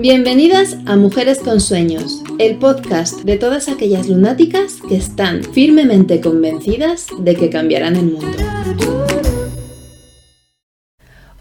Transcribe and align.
Bienvenidas 0.00 0.78
a 0.86 0.96
Mujeres 0.96 1.40
con 1.40 1.60
Sueños, 1.60 2.22
el 2.38 2.56
podcast 2.56 3.20
de 3.24 3.36
todas 3.36 3.68
aquellas 3.68 4.08
lunáticas 4.08 4.78
que 4.88 4.96
están 4.96 5.44
firmemente 5.44 6.22
convencidas 6.22 7.08
de 7.18 7.36
que 7.36 7.50
cambiarán 7.50 7.96
el 7.96 8.04
mundo. 8.04 8.38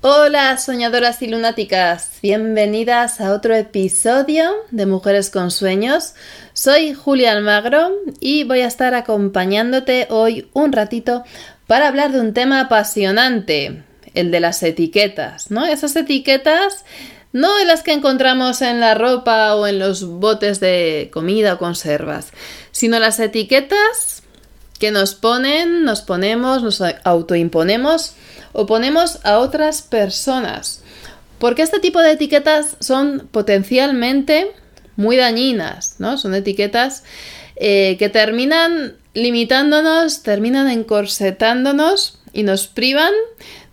Hola 0.01 0.57
soñadoras 0.57 1.21
y 1.21 1.27
lunáticas, 1.27 2.19
bienvenidas 2.21 3.21
a 3.21 3.31
otro 3.31 3.55
episodio 3.55 4.52
de 4.71 4.86
Mujeres 4.86 5.30
con 5.30 5.52
Sueños. 5.52 6.16
Soy 6.52 6.94
Julia 6.94 7.32
Almagro 7.32 7.91
y 8.20 8.44
voy 8.44 8.60
a 8.60 8.68
estar 8.68 8.94
acompañándote 8.94 10.07
hoy 10.10 10.50
un 10.52 10.73
ratito 10.73 11.23
para 11.66 11.88
hablar 11.88 12.12
de 12.12 12.20
un 12.20 12.34
tema 12.34 12.60
apasionante, 12.60 13.84
el 14.16 14.32
de 14.32 14.41
las 14.41 14.62
etiquetas, 14.64 15.50
¿no? 15.50 15.66
Esas 15.66 15.96
etiquetas 15.96 16.84
no 17.32 17.55
de 17.57 17.66
las 17.66 17.84
que 17.84 17.93
encontramos 17.93 18.62
en 18.62 18.80
la 18.80 18.95
ropa 18.95 19.55
o 19.55 19.67
en 19.67 19.80
los 19.80 20.05
botes 20.05 20.59
de 20.59 21.09
comida 21.13 21.53
o 21.53 21.59
conservas, 21.59 22.31
sino 22.72 22.99
las 22.99 23.20
etiquetas 23.20 24.23
que 24.80 24.91
nos 24.91 25.13
ponen, 25.13 25.84
nos 25.84 26.02
ponemos, 26.02 26.63
nos 26.63 26.81
autoimponemos 27.03 28.16
o 28.53 28.66
ponemos 28.66 29.20
a 29.23 29.39
otras 29.39 29.81
personas. 29.81 30.81
Porque 31.38 31.62
este 31.62 31.80
tipo 31.80 32.02
de 32.02 32.12
etiquetas 32.12 32.77
son 32.80 33.27
potencialmente 33.31 34.52
muy 34.95 35.16
dañinas, 35.16 35.95
¿no? 36.00 36.17
Son 36.17 36.34
etiquetas 36.34 37.03
eh, 37.55 37.95
que 37.98 38.09
terminan 38.09 38.95
limitándonos, 39.14 40.23
terminan 40.23 40.70
encorsetándonos 40.70 42.20
y 42.34 42.44
nos 42.44 42.67
privan 42.67 43.14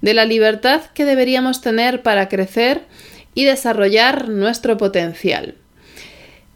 de 0.01 0.15
la 0.15 0.25
libertad 0.25 0.83
que 0.95 1.05
deberíamos 1.05 1.61
tener 1.61 2.02
para 2.02 2.29
crecer 2.29 2.83
y 3.37 3.45
desarrollar 3.45 4.29
nuestro 4.31 4.77
potencial. 4.79 5.55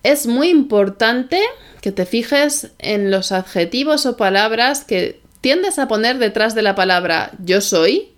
Es 0.02 0.26
muy 0.26 0.48
importante 0.48 1.38
que 1.82 1.92
te 1.92 2.06
fijes 2.06 2.70
en 2.78 3.10
los 3.10 3.32
adjetivos 3.32 4.06
o 4.06 4.16
palabras 4.16 4.82
que 4.82 5.20
tiendes 5.42 5.78
a 5.78 5.88
poner 5.88 6.18
detrás 6.18 6.54
de 6.54 6.62
la 6.62 6.74
palabra 6.74 7.32
yo 7.44 7.60
soy, 7.60 8.08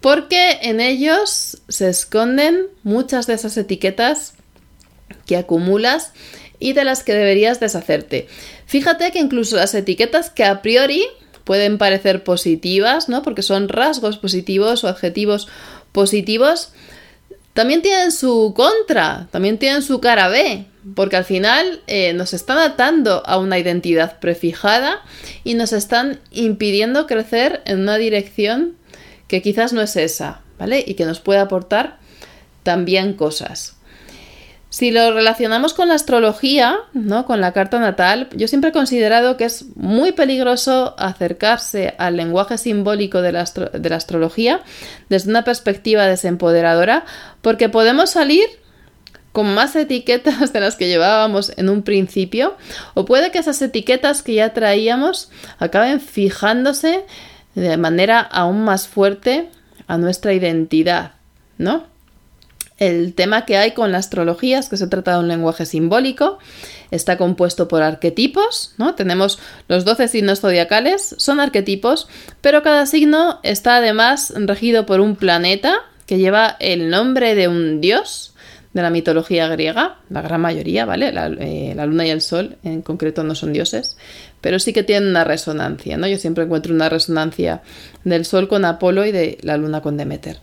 porque 0.00 0.58
en 0.62 0.80
ellos 0.80 1.62
se 1.68 1.88
esconden 1.88 2.66
muchas 2.82 3.28
de 3.28 3.34
esas 3.34 3.56
etiquetas 3.56 4.34
que 5.24 5.36
acumulas 5.36 6.12
y 6.58 6.72
de 6.72 6.84
las 6.84 7.04
que 7.04 7.14
deberías 7.14 7.60
deshacerte. 7.60 8.26
Fíjate 8.66 9.12
que 9.12 9.20
incluso 9.20 9.56
las 9.56 9.74
etiquetas 9.74 10.28
que 10.30 10.44
a 10.44 10.60
priori 10.60 11.06
pueden 11.44 11.78
parecer 11.78 12.24
positivas, 12.24 13.08
¿no? 13.08 13.22
Porque 13.22 13.42
son 13.42 13.68
rasgos 13.68 14.18
positivos 14.18 14.82
o 14.82 14.88
adjetivos 14.88 15.46
positivos, 15.92 16.72
también 17.52 17.82
tienen 17.82 18.12
su 18.12 18.54
contra, 18.54 19.28
también 19.30 19.58
tienen 19.58 19.82
su 19.82 20.00
cara 20.00 20.28
B, 20.28 20.66
porque 20.94 21.16
al 21.16 21.24
final 21.24 21.82
eh, 21.86 22.12
nos 22.12 22.32
están 22.32 22.58
atando 22.58 23.22
a 23.26 23.38
una 23.38 23.58
identidad 23.58 24.18
prefijada 24.18 25.02
y 25.44 25.54
nos 25.54 25.72
están 25.72 26.20
impidiendo 26.30 27.06
crecer 27.06 27.62
en 27.66 27.80
una 27.80 27.98
dirección 27.98 28.76
que 29.28 29.42
quizás 29.42 29.72
no 29.72 29.82
es 29.82 29.96
esa, 29.96 30.42
¿vale? 30.58 30.82
Y 30.86 30.94
que 30.94 31.04
nos 31.04 31.20
puede 31.20 31.40
aportar 31.40 31.98
también 32.62 33.14
cosas. 33.14 33.76
Si 34.70 34.92
lo 34.92 35.12
relacionamos 35.12 35.74
con 35.74 35.88
la 35.88 35.94
astrología, 35.94 36.78
¿no? 36.94 37.26
con 37.26 37.40
la 37.40 37.52
carta 37.52 37.80
natal, 37.80 38.28
yo 38.32 38.46
siempre 38.46 38.70
he 38.70 38.72
considerado 38.72 39.36
que 39.36 39.44
es 39.44 39.64
muy 39.74 40.12
peligroso 40.12 40.94
acercarse 40.96 41.94
al 41.98 42.16
lenguaje 42.16 42.56
simbólico 42.56 43.20
de 43.20 43.32
la, 43.32 43.44
de 43.44 43.90
la 43.90 43.96
astrología 43.96 44.60
desde 45.08 45.28
una 45.28 45.42
perspectiva 45.42 46.06
desempoderadora, 46.06 47.04
porque 47.42 47.68
podemos 47.68 48.10
salir 48.10 48.44
con 49.32 49.52
más 49.54 49.74
etiquetas 49.74 50.52
de 50.52 50.60
las 50.60 50.76
que 50.76 50.88
llevábamos 50.88 51.52
en 51.56 51.68
un 51.68 51.82
principio, 51.82 52.56
o 52.94 53.04
puede 53.04 53.32
que 53.32 53.38
esas 53.38 53.60
etiquetas 53.62 54.22
que 54.22 54.34
ya 54.34 54.54
traíamos 54.54 55.30
acaben 55.58 56.00
fijándose 56.00 57.04
de 57.56 57.76
manera 57.76 58.20
aún 58.20 58.62
más 58.62 58.86
fuerte 58.86 59.48
a 59.88 59.98
nuestra 59.98 60.32
identidad, 60.32 61.14
¿no? 61.58 61.90
El 62.80 63.12
tema 63.12 63.44
que 63.44 63.58
hay 63.58 63.72
con 63.72 63.92
la 63.92 63.98
astrología 63.98 64.58
es 64.58 64.70
que 64.70 64.78
se 64.78 64.86
trata 64.86 65.12
de 65.12 65.18
un 65.20 65.28
lenguaje 65.28 65.66
simbólico, 65.66 66.38
está 66.90 67.18
compuesto 67.18 67.68
por 67.68 67.82
arquetipos, 67.82 68.72
¿no? 68.78 68.94
Tenemos 68.94 69.38
los 69.68 69.84
12 69.84 70.08
signos 70.08 70.40
zodiacales, 70.40 71.14
son 71.18 71.40
arquetipos, 71.40 72.08
pero 72.40 72.62
cada 72.62 72.86
signo 72.86 73.38
está 73.42 73.76
además 73.76 74.32
regido 74.34 74.86
por 74.86 75.00
un 75.00 75.14
planeta 75.14 75.74
que 76.06 76.16
lleva 76.16 76.56
el 76.58 76.88
nombre 76.88 77.34
de 77.34 77.48
un 77.48 77.82
dios 77.82 78.34
de 78.72 78.80
la 78.80 78.88
mitología 78.88 79.46
griega, 79.48 79.98
la 80.08 80.22
gran 80.22 80.40
mayoría, 80.40 80.86
¿vale? 80.86 81.12
La, 81.12 81.26
eh, 81.26 81.74
la, 81.76 81.84
luna 81.84 82.06
y 82.06 82.10
el 82.10 82.22
sol 82.22 82.56
en 82.62 82.80
concreto 82.80 83.24
no 83.24 83.34
son 83.34 83.52
dioses, 83.52 83.98
pero 84.40 84.58
sí 84.58 84.72
que 84.72 84.84
tienen 84.84 85.10
una 85.10 85.24
resonancia, 85.24 85.98
¿no? 85.98 86.06
Yo 86.06 86.16
siempre 86.16 86.44
encuentro 86.44 86.72
una 86.72 86.88
resonancia 86.88 87.60
del 88.04 88.24
sol 88.24 88.48
con 88.48 88.64
Apolo 88.64 89.04
y 89.04 89.12
de 89.12 89.36
la 89.42 89.58
luna 89.58 89.82
con 89.82 89.98
Demeter. 89.98 90.38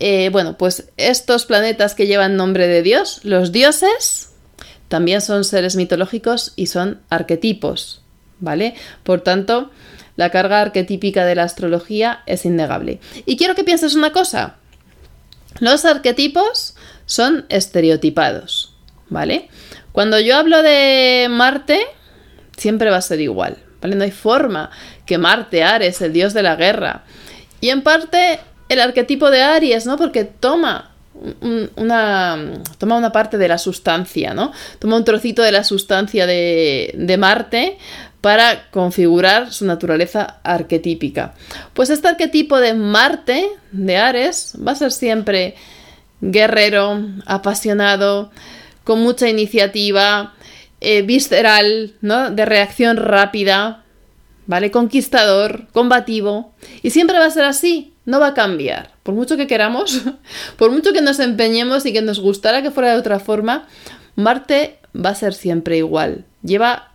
Eh, 0.00 0.30
bueno, 0.32 0.56
pues 0.56 0.88
estos 0.96 1.44
planetas 1.44 1.94
que 1.94 2.06
llevan 2.06 2.36
nombre 2.36 2.66
de 2.66 2.82
Dios, 2.82 3.20
los 3.22 3.52
dioses, 3.52 4.30
también 4.88 5.20
son 5.20 5.44
seres 5.44 5.76
mitológicos 5.76 6.54
y 6.56 6.66
son 6.66 7.00
arquetipos, 7.10 8.02
¿vale? 8.40 8.74
Por 9.04 9.20
tanto, 9.20 9.70
la 10.16 10.30
carga 10.30 10.62
arquetípica 10.62 11.26
de 11.26 11.34
la 11.34 11.44
astrología 11.44 12.22
es 12.26 12.46
innegable. 12.46 12.98
Y 13.26 13.36
quiero 13.36 13.54
que 13.54 13.62
pienses 13.62 13.94
una 13.94 14.10
cosa. 14.10 14.56
Los 15.60 15.84
arquetipos 15.84 16.74
son 17.04 17.44
estereotipados, 17.50 18.74
¿vale? 19.10 19.48
Cuando 19.92 20.18
yo 20.18 20.36
hablo 20.36 20.62
de 20.62 21.26
Marte, 21.28 21.78
siempre 22.56 22.90
va 22.90 22.96
a 22.96 23.02
ser 23.02 23.20
igual, 23.20 23.58
¿vale? 23.82 23.96
No 23.96 24.04
hay 24.04 24.12
forma 24.12 24.70
que 25.04 25.18
Marte, 25.18 25.62
Ares, 25.62 26.00
el 26.00 26.14
dios 26.14 26.32
de 26.32 26.42
la 26.42 26.56
guerra, 26.56 27.04
y 27.60 27.68
en 27.68 27.82
parte 27.82 28.40
el 28.70 28.80
arquetipo 28.80 29.30
de 29.30 29.42
Aries, 29.42 29.84
¿no? 29.84 29.98
Porque 29.98 30.24
toma 30.24 30.92
una, 31.76 32.62
toma 32.78 32.96
una 32.96 33.12
parte 33.12 33.36
de 33.36 33.48
la 33.48 33.58
sustancia, 33.58 34.32
¿no? 34.32 34.52
Toma 34.78 34.96
un 34.96 35.04
trocito 35.04 35.42
de 35.42 35.52
la 35.52 35.64
sustancia 35.64 36.24
de, 36.24 36.94
de 36.96 37.18
Marte 37.18 37.76
para 38.20 38.70
configurar 38.70 39.52
su 39.52 39.64
naturaleza 39.64 40.38
arquetípica. 40.44 41.34
Pues 41.74 41.90
este 41.90 42.08
arquetipo 42.08 42.58
de 42.58 42.74
Marte, 42.74 43.50
de 43.72 43.96
Ares, 43.96 44.54
va 44.66 44.72
a 44.72 44.76
ser 44.76 44.92
siempre 44.92 45.56
guerrero, 46.20 47.06
apasionado, 47.26 48.30
con 48.84 49.00
mucha 49.00 49.28
iniciativa, 49.28 50.34
eh, 50.80 51.02
visceral, 51.02 51.94
¿no? 52.02 52.30
De 52.30 52.44
reacción 52.44 52.96
rápida, 52.98 53.84
¿vale? 54.46 54.70
Conquistador, 54.70 55.66
combativo. 55.72 56.52
Y 56.82 56.90
siempre 56.90 57.18
va 57.18 57.26
a 57.26 57.30
ser 57.30 57.44
así, 57.44 57.94
no 58.10 58.20
va 58.20 58.28
a 58.28 58.34
cambiar. 58.34 58.90
Por 59.02 59.14
mucho 59.14 59.36
que 59.36 59.46
queramos, 59.46 60.02
por 60.56 60.70
mucho 60.70 60.92
que 60.92 61.00
nos 61.00 61.20
empeñemos 61.20 61.86
y 61.86 61.92
que 61.92 62.02
nos 62.02 62.20
gustara 62.20 62.62
que 62.62 62.70
fuera 62.70 62.92
de 62.92 62.98
otra 62.98 63.20
forma, 63.20 63.66
Marte 64.16 64.78
va 64.94 65.10
a 65.10 65.14
ser 65.14 65.32
siempre 65.32 65.76
igual. 65.76 66.24
Lleva 66.42 66.90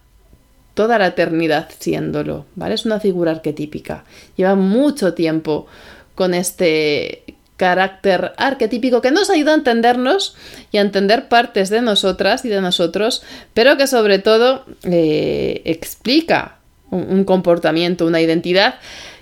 toda 0.74 1.00
la 1.00 1.08
eternidad 1.08 1.70
siéndolo, 1.80 2.46
¿vale? 2.56 2.76
Es 2.76 2.86
una 2.86 3.00
figura 3.00 3.32
arquetípica. 3.32 4.04
Lleva 4.36 4.56
mucho 4.56 5.14
tiempo 5.14 5.68
con 6.14 6.34
este 6.34 7.24
carácter 7.56 8.34
arquetípico 8.36 9.02
que 9.02 9.12
nos 9.12 9.30
ayuda 9.30 9.54
a 9.54 9.56
entendernos 9.56 10.36
y 10.74 10.78
a 10.78 10.82
entender 10.82 11.30
partes 11.30 11.70
de 11.70 11.82
nosotras 11.82 12.44
y 12.44 12.50
de 12.50 12.60
nosotros, 12.60 13.24
pero 13.54 13.78
que 13.78 13.88
sobre 13.88 14.20
todo 14.20 14.66
eh, 14.84 15.62
explica 15.64 16.58
un 16.92 17.24
comportamiento, 17.24 18.06
una 18.06 18.22
identidad 18.22 18.76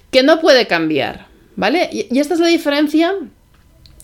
que 0.09 0.23
no 0.23 0.41
puede 0.41 0.67
cambiar, 0.67 1.27
¿Vale? 1.55 1.89
Y, 1.91 2.19
esta 2.19 2.33
es 2.33 2.39
la 2.39 2.47
diferencia 2.47 3.13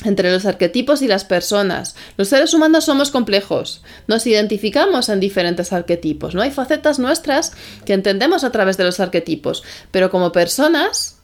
entre 0.05 0.31
los 0.31 0.45
arquetipos 0.45 1.01
y 1.01 1.07
las 1.07 1.25
personas. 1.25 1.95
Los 2.17 2.29
seres 2.29 2.53
humanos 2.53 2.85
somos 2.85 3.11
complejos, 3.11 3.81
nos 4.07 4.25
identificamos 4.27 5.09
en 5.09 5.19
diferentes 5.19 5.73
arquetipos, 5.73 6.35
¿no? 6.35 6.41
Hay 6.41 6.51
facetas 6.51 6.99
nuestras 6.99 7.51
que 7.85 7.93
entendemos 7.93 8.43
a 8.43 8.51
través 8.51 8.77
de 8.77 8.85
los 8.85 8.99
arquetipos, 8.99 9.63
pero 9.91 10.09
como 10.09 10.31
personas 10.31 11.17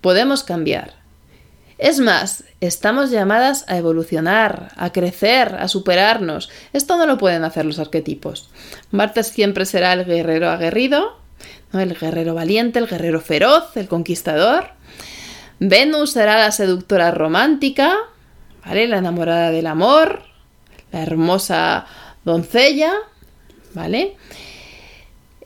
podemos 0.00 0.42
cambiar. 0.42 0.98
Es 1.78 2.00
más, 2.00 2.42
estamos 2.60 3.10
llamadas 3.10 3.64
a 3.68 3.76
evolucionar, 3.76 4.72
a 4.76 4.92
crecer, 4.92 5.54
a 5.60 5.68
superarnos. 5.68 6.50
Esto 6.72 6.98
no 6.98 7.06
lo 7.06 7.18
pueden 7.18 7.44
hacer 7.44 7.64
los 7.64 7.78
arquetipos. 7.78 8.50
Marte 8.90 9.22
siempre 9.22 9.64
será 9.64 9.92
el 9.92 10.04
guerrero 10.04 10.50
aguerrido, 10.50 11.18
¿no? 11.72 11.78
el 11.78 11.94
guerrero 11.94 12.34
valiente, 12.34 12.80
el 12.80 12.88
guerrero 12.88 13.20
feroz, 13.20 13.76
el 13.76 13.86
conquistador. 13.86 14.77
Venus 15.60 16.12
será 16.12 16.38
la 16.38 16.52
seductora 16.52 17.10
romántica, 17.10 17.96
¿vale? 18.64 18.86
La 18.86 18.98
enamorada 18.98 19.50
del 19.50 19.66
amor, 19.66 20.22
la 20.92 21.02
hermosa 21.02 21.86
doncella, 22.24 22.94
¿vale? 23.74 24.16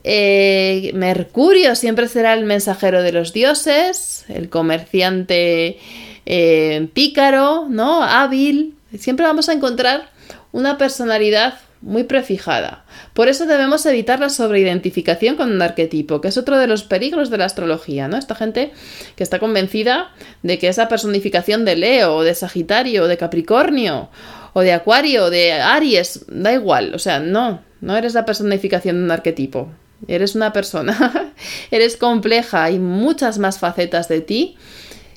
Eh, 0.03 0.91
Mercurio 0.93 1.75
siempre 1.75 2.07
será 2.07 2.33
el 2.33 2.45
mensajero 2.45 3.01
de 3.01 3.13
los 3.13 3.33
dioses, 3.33 4.25
el 4.27 4.49
comerciante 4.49 5.79
eh, 6.25 6.89
pícaro, 6.93 7.67
¿no? 7.69 8.03
Hábil. 8.03 8.75
Siempre 8.97 9.25
vamos 9.25 9.49
a 9.49 9.53
encontrar 9.53 10.09
una 10.51 10.77
personalidad 10.77 11.59
muy 11.83 12.05
prefijada. 12.05 12.85
Por 13.13 13.27
eso 13.27 13.45
debemos 13.45 13.85
evitar 13.85 14.19
la 14.19 14.29
sobreidentificación 14.29 15.35
con 15.35 15.51
un 15.51 15.61
arquetipo, 15.61 16.21
que 16.21 16.29
es 16.29 16.37
otro 16.37 16.57
de 16.57 16.67
los 16.67 16.83
peligros 16.83 17.29
de 17.29 17.37
la 17.37 17.45
astrología, 17.45 18.07
¿no? 18.07 18.17
Esta 18.17 18.35
gente 18.35 18.71
que 19.17 19.23
está 19.23 19.37
convencida 19.39 20.11
de 20.43 20.57
que 20.57 20.69
esa 20.69 20.87
personificación 20.87 21.65
de 21.65 21.75
Leo, 21.75 22.15
o 22.15 22.23
de 22.23 22.35
Sagitario, 22.35 23.03
o 23.03 23.07
de 23.07 23.17
Capricornio, 23.17 24.09
o 24.53 24.61
de 24.61 24.71
Acuario, 24.71 25.25
o 25.25 25.29
de 25.29 25.51
Aries, 25.53 26.25
da 26.29 26.53
igual, 26.53 26.95
o 26.95 26.99
sea, 26.99 27.19
no, 27.19 27.61
no 27.81 27.97
eres 27.97 28.13
la 28.13 28.25
personificación 28.25 28.97
de 28.97 29.03
un 29.03 29.11
arquetipo. 29.11 29.69
Eres 30.07 30.35
una 30.35 30.53
persona, 30.53 31.33
eres 31.71 31.97
compleja, 31.97 32.63
hay 32.63 32.79
muchas 32.79 33.39
más 33.39 33.59
facetas 33.59 34.07
de 34.07 34.21
ti 34.21 34.57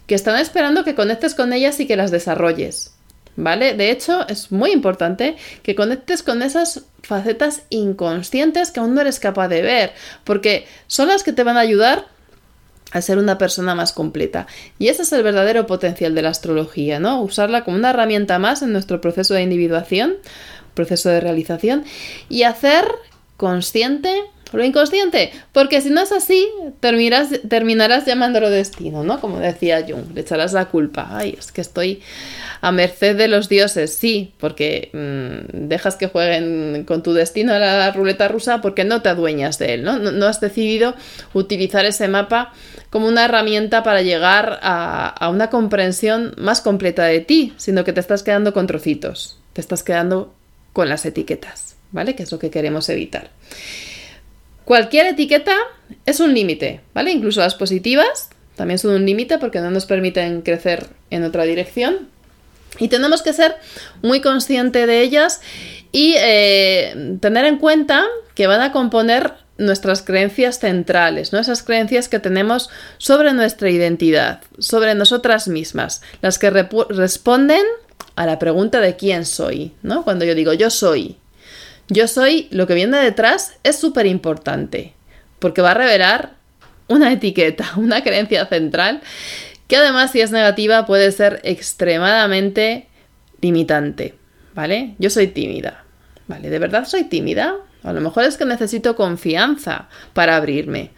que 0.07 0.15
están 0.15 0.39
esperando 0.41 0.85
que 0.85 0.95
conectes 0.95 1.35
con 1.35 1.53
ellas 1.53 1.79
y 1.81 1.87
que 1.87 1.97
las 1.97 2.11
desarrolles. 2.11 2.96
¿Vale? 3.37 3.75
De 3.75 3.91
hecho, 3.91 4.27
es 4.29 4.51
muy 4.51 4.73
importante 4.73 5.37
que 5.63 5.75
conectes 5.75 6.23
con 6.23 6.41
esas 6.43 6.87
facetas 7.03 7.63
inconscientes 7.69 8.71
que 8.71 8.81
aún 8.81 8.95
no 8.95 9.03
eres 9.03 9.21
capaz 9.21 9.49
de 9.49 9.63
ver, 9.63 9.93
porque 10.25 10.67
son 10.87 11.09
las 11.09 11.23
que 11.23 11.35
te 11.35 11.45
van 11.45 11.59
a 11.59 11.61
ayudar 11.61 12.07
a 12.93 13.03
ser 13.03 13.19
una 13.19 13.37
persona 13.37 13.75
más 13.75 13.93
completa. 13.93 14.47
Y 14.79 14.89
ese 14.89 15.03
es 15.03 15.13
el 15.13 15.23
verdadero 15.23 15.67
potencial 15.67 16.15
de 16.15 16.23
la 16.23 16.31
astrología, 16.31 16.99
¿no? 16.99 17.21
Usarla 17.21 17.65
como 17.65 17.77
una 17.77 17.91
herramienta 17.91 18.39
más 18.39 18.63
en 18.63 18.73
nuestro 18.73 19.01
proceso 19.01 19.35
de 19.35 19.43
individuación, 19.43 20.15
proceso 20.75 21.11
de 21.11 21.21
realización, 21.21 21.85
y 22.29 22.45
hacer 22.45 22.87
consciente 23.37 24.23
lo 24.53 24.65
inconsciente, 24.65 25.33
porque 25.53 25.81
si 25.81 25.91
no 25.91 26.01
es 26.01 26.13
así, 26.13 26.47
terminarás, 26.81 27.31
terminarás 27.49 28.07
llamándolo 28.07 28.49
destino, 28.49 29.03
¿no? 29.03 29.21
Como 29.21 29.41
decía 29.41 29.85
Jung, 29.87 30.15
le 30.15 30.21
echarás 30.21 30.53
la 30.53 30.67
culpa. 30.67 31.09
Ay, 31.11 31.37
es 31.39 31.51
que 31.51 31.61
estoy 31.61 32.01
a 32.61 32.71
merced 32.71 33.17
de 33.17 33.29
los 33.29 33.49
dioses, 33.49 33.95
sí, 33.95 34.33
porque 34.39 34.91
mm, 34.93 35.69
dejas 35.69 35.97
que 35.97 36.07
jueguen 36.07 36.85
con 36.85 37.03
tu 37.03 37.13
destino 37.13 37.55
a 37.55 37.59
la 37.59 37.91
ruleta 37.91 38.29
rusa 38.29 38.61
porque 38.61 38.85
no 38.85 39.03
te 39.03 39.09
adueñas 39.09 39.59
de 39.59 39.75
él, 39.75 39.83
¿no? 39.83 39.99
No, 39.99 40.27
has 40.27 40.41
decidido 40.41 40.95
utilizar 41.35 41.85
ese 41.85 42.07
mapa 42.07 42.53
como 42.91 43.09
una 43.09 43.25
herramienta 43.25 43.83
para 43.83 44.03
llegar 44.03 44.61
a, 44.63 45.09
a 45.09 45.29
una 45.29 45.51
comprensión 45.51 46.35
más 46.39 46.61
completa 46.61 47.05
de 47.05 47.21
ti, 47.21 47.53
sino 47.57 47.85
que 47.85 47.93
te 47.93 48.01
estás 48.01 48.23
quedando 48.23 48.53
con 48.53 48.67
trocitos, 48.67 49.39
te 49.53 49.61
estás 49.61 49.83
quedando 49.83 50.33
con 50.73 50.89
las 50.89 51.05
etiquetas, 51.05 51.77
¿vale? 51.91 52.15
Que 52.15 52.23
es 52.23 52.31
lo 52.31 52.39
que 52.39 52.51
queremos 52.51 52.89
evitar. 52.89 53.31
Cualquier 54.67 55.07
etiqueta 55.07 55.57
es 56.07 56.19
un 56.19 56.35
límite, 56.35 56.81
¿vale? 56.93 57.13
Incluso 57.13 57.41
las 57.41 57.55
positivas 57.55 58.31
también 58.57 58.79
son 58.81 58.95
un 58.95 59.07
límite 59.07 59.39
porque 59.39 59.61
no 59.61 59.71
nos 59.71 59.87
permiten 59.87 60.43
crecer 60.43 60.89
en 61.11 61.23
otra 61.23 61.45
dirección. 61.45 62.09
Y 62.81 62.89
tenemos 62.89 63.23
que 63.23 63.33
ser 63.33 63.55
muy 64.03 64.21
conscientes 64.21 64.89
de 64.89 65.03
ellas 65.03 65.41
y 65.93 66.15
eh, 66.19 67.17
tener 67.21 67.45
en 67.45 67.59
cuenta 67.59 68.05
que 68.35 68.49
van 68.49 68.61
a 68.61 68.73
componer 68.73 69.35
nuestras 69.57 70.03
creencias 70.03 70.59
centrales, 70.59 71.33
¿no? 71.33 71.39
Esas 71.39 71.63
creencias 71.63 72.09
que 72.09 72.19
tenemos 72.19 72.69
sobre 72.99 73.33
nuestra 73.35 73.71
identidad, 73.71 74.41
sobre 74.59 74.97
nosotras 74.97 75.47
mismas, 75.47 76.03
las 76.23 76.41
que 76.41 76.51
responden 76.51 77.63
a 78.17 78.27
la 78.27 78.41
pregunta 78.41 78.81
de 78.81 78.97
quién 78.97 79.27
soy, 79.27 79.75
¿no? 79.83 80.03
Cuando 80.03 80.25
yo 80.25 80.35
digo 80.35 80.53
yo 80.53 80.71
soy, 80.71 81.19
yo 81.89 82.09
soy, 82.09 82.49
lo 82.51 82.67
que 82.67 82.75
viene 82.75 82.99
detrás 82.99 83.55
es 83.63 83.77
súper 83.77 84.07
importante, 84.07 84.95
porque 85.39 85.63
va 85.63 85.73
a 85.73 85.75
revelar 85.75 86.35
una 86.89 87.13
etiqueta, 87.13 87.73
una 87.77 88.03
creencia 88.03 88.47
central, 88.47 89.01
que 89.69 89.77
además 89.77 90.13
si 90.13 90.21
es 90.21 90.31
negativa 90.31 90.87
puede 90.87 91.11
ser 91.13 91.41
extremadamente 91.45 92.89
limitante, 93.41 94.15
¿vale? 94.55 94.95
Yo 94.99 95.11
soy 95.11 95.29
tímida, 95.29 95.85
¿vale? 96.29 96.51
¿De 96.51 96.59
verdad 96.59 96.87
soy 96.87 97.05
tímida? 97.05 97.57
A 97.83 97.93
lo 97.93 98.01
mejor 98.01 98.25
es 98.25 98.37
que 98.37 98.45
necesito 98.45 98.97
confianza 98.97 99.89
para 100.13 100.37
abrirme. 100.37 100.91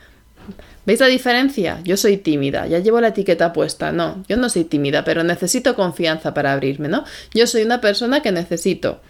¿Veis 0.86 1.00
la 1.00 1.06
diferencia? 1.06 1.80
Yo 1.84 1.98
soy 1.98 2.16
tímida, 2.16 2.66
ya 2.66 2.78
llevo 2.78 2.98
la 3.02 3.08
etiqueta 3.08 3.52
puesta. 3.52 3.92
No, 3.92 4.24
yo 4.26 4.38
no 4.38 4.48
soy 4.48 4.64
tímida, 4.64 5.04
pero 5.04 5.22
necesito 5.22 5.74
confianza 5.74 6.32
para 6.32 6.54
abrirme, 6.54 6.88
¿no? 6.88 7.04
Yo 7.34 7.46
soy 7.46 7.62
una 7.62 7.82
persona 7.82 8.22
que 8.22 8.32
necesito 8.32 9.02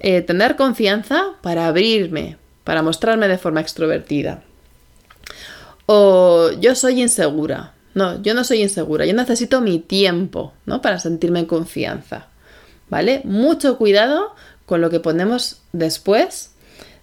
eh, 0.00 0.22
tener 0.22 0.56
confianza 0.56 1.32
para 1.42 1.66
abrirme, 1.66 2.36
para 2.64 2.82
mostrarme 2.82 3.28
de 3.28 3.38
forma 3.38 3.60
extrovertida. 3.60 4.42
O 5.86 6.50
yo 6.60 6.74
soy 6.74 7.02
insegura. 7.02 7.74
No, 7.94 8.20
yo 8.22 8.34
no 8.34 8.42
soy 8.42 8.62
insegura, 8.62 9.06
yo 9.06 9.14
necesito 9.14 9.60
mi 9.60 9.78
tiempo, 9.78 10.52
¿no? 10.66 10.82
Para 10.82 10.98
sentirme 10.98 11.40
en 11.40 11.46
confianza. 11.46 12.26
¿Vale? 12.90 13.22
Mucho 13.24 13.78
cuidado 13.78 14.34
con 14.66 14.80
lo 14.80 14.90
que 14.90 15.00
ponemos 15.00 15.62
después 15.72 16.50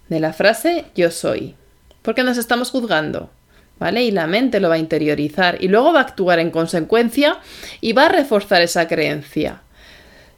de 0.08 0.20
la 0.20 0.32
frase 0.32 0.86
yo 0.94 1.10
soy. 1.10 1.54
Porque 2.02 2.22
nos 2.22 2.36
estamos 2.36 2.70
juzgando. 2.70 3.30
¿Vale? 3.78 4.04
Y 4.04 4.10
la 4.12 4.28
mente 4.28 4.60
lo 4.60 4.68
va 4.68 4.76
a 4.76 4.78
interiorizar 4.78 5.58
y 5.60 5.66
luego 5.66 5.92
va 5.92 6.00
a 6.00 6.04
actuar 6.04 6.38
en 6.38 6.50
consecuencia 6.50 7.38
y 7.80 7.94
va 7.94 8.06
a 8.06 8.10
reforzar 8.10 8.62
esa 8.62 8.86
creencia. 8.86 9.62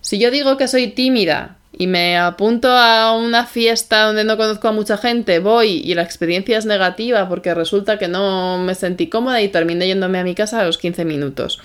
Si 0.01 0.19
yo 0.19 0.31
digo 0.31 0.57
que 0.57 0.69
soy 0.69 0.89
tímida 0.89 1.59
y 1.77 1.87
me 1.87 2.17
apunto 2.19 2.69
a 2.71 3.17
una 3.17 3.47
fiesta 3.47 4.05
donde 4.05 4.25
no 4.25 4.37
conozco 4.37 4.69
a 4.69 4.73
mucha 4.73 4.97
gente, 4.97 5.39
voy 5.39 5.83
y 5.85 5.95
la 5.95 6.03
experiencia 6.03 6.57
es 6.57 6.67
negativa 6.67 7.29
porque 7.29 7.55
resulta 7.55 7.99
que 7.99 8.09
no 8.09 8.59
me 8.59 8.75
sentí 8.75 9.09
cómoda 9.09 9.43
y 9.43 9.49
terminé 9.49 9.87
yéndome 9.87 10.19
a 10.19 10.25
mi 10.25 10.35
casa 10.35 10.61
a 10.61 10.65
los 10.65 10.79
15 10.79 11.05
minutos. 11.05 11.61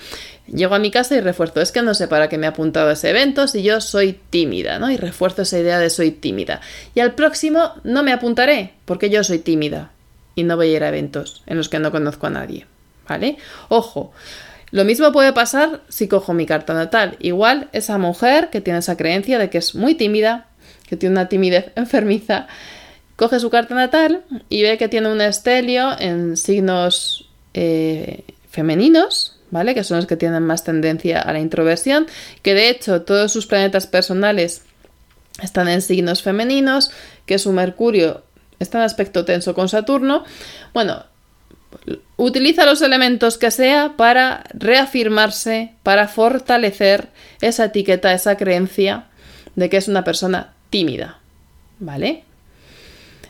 Llego 0.46 0.74
a 0.74 0.80
mi 0.80 0.90
casa 0.90 1.16
y 1.16 1.20
refuerzo, 1.20 1.60
es 1.60 1.70
que 1.70 1.82
no 1.82 1.94
sé 1.94 2.08
para 2.08 2.28
qué 2.28 2.38
me 2.38 2.46
he 2.46 2.48
apuntado 2.48 2.88
a 2.88 2.94
ese 2.94 3.10
evento 3.10 3.46
si 3.46 3.62
yo 3.62 3.80
soy 3.80 4.18
tímida, 4.30 4.78
¿no? 4.80 4.90
Y 4.90 4.96
refuerzo 4.96 5.42
esa 5.42 5.58
idea 5.58 5.78
de 5.78 5.90
soy 5.90 6.10
tímida. 6.10 6.60
Y 6.94 7.00
al 7.00 7.14
próximo 7.14 7.74
no 7.84 8.02
me 8.02 8.12
apuntaré 8.12 8.74
porque 8.84 9.10
yo 9.10 9.22
soy 9.22 9.38
tímida 9.38 9.92
y 10.34 10.42
no 10.42 10.56
voy 10.56 10.72
a 10.72 10.76
ir 10.76 10.84
a 10.84 10.88
eventos 10.88 11.42
en 11.46 11.56
los 11.56 11.68
que 11.68 11.78
no 11.78 11.92
conozco 11.92 12.26
a 12.26 12.30
nadie, 12.30 12.66
¿vale? 13.08 13.36
Ojo, 13.68 14.12
lo 14.72 14.84
mismo 14.84 15.12
puede 15.12 15.32
pasar 15.32 15.82
si 15.88 16.06
cojo 16.06 16.32
mi 16.32 16.46
carta 16.46 16.74
natal. 16.74 17.16
Igual 17.18 17.68
esa 17.72 17.98
mujer 17.98 18.50
que 18.50 18.60
tiene 18.60 18.78
esa 18.78 18.96
creencia 18.96 19.38
de 19.38 19.50
que 19.50 19.58
es 19.58 19.74
muy 19.74 19.94
tímida, 19.94 20.46
que 20.88 20.96
tiene 20.96 21.14
una 21.14 21.28
timidez 21.28 21.72
enfermiza, 21.76 22.46
coge 23.16 23.40
su 23.40 23.50
carta 23.50 23.74
natal 23.74 24.22
y 24.48 24.62
ve 24.62 24.78
que 24.78 24.88
tiene 24.88 25.10
un 25.10 25.20
estelio 25.20 25.98
en 25.98 26.36
signos 26.36 27.28
eh, 27.52 28.24
femeninos, 28.50 29.36
¿vale? 29.50 29.74
Que 29.74 29.84
son 29.84 29.98
los 29.98 30.06
que 30.06 30.16
tienen 30.16 30.44
más 30.44 30.64
tendencia 30.64 31.20
a 31.20 31.32
la 31.32 31.40
introversión, 31.40 32.06
que 32.42 32.54
de 32.54 32.68
hecho 32.68 33.02
todos 33.02 33.32
sus 33.32 33.46
planetas 33.46 33.86
personales 33.86 34.62
están 35.42 35.68
en 35.68 35.82
signos 35.82 36.22
femeninos, 36.22 36.92
que 37.26 37.38
su 37.38 37.52
Mercurio 37.52 38.22
está 38.58 38.78
en 38.78 38.84
aspecto 38.84 39.24
tenso 39.24 39.54
con 39.54 39.68
Saturno. 39.68 40.24
Bueno, 40.72 41.04
utiliza 42.16 42.66
los 42.66 42.82
elementos 42.82 43.38
que 43.38 43.50
sea 43.50 43.94
para 43.96 44.44
reafirmarse, 44.52 45.72
para 45.82 46.08
fortalecer 46.08 47.08
esa 47.40 47.66
etiqueta, 47.66 48.12
esa 48.12 48.36
creencia 48.36 49.04
de 49.56 49.70
que 49.70 49.76
es 49.76 49.88
una 49.88 50.04
persona 50.04 50.52
tímida. 50.70 51.18
¿Vale? 51.78 52.24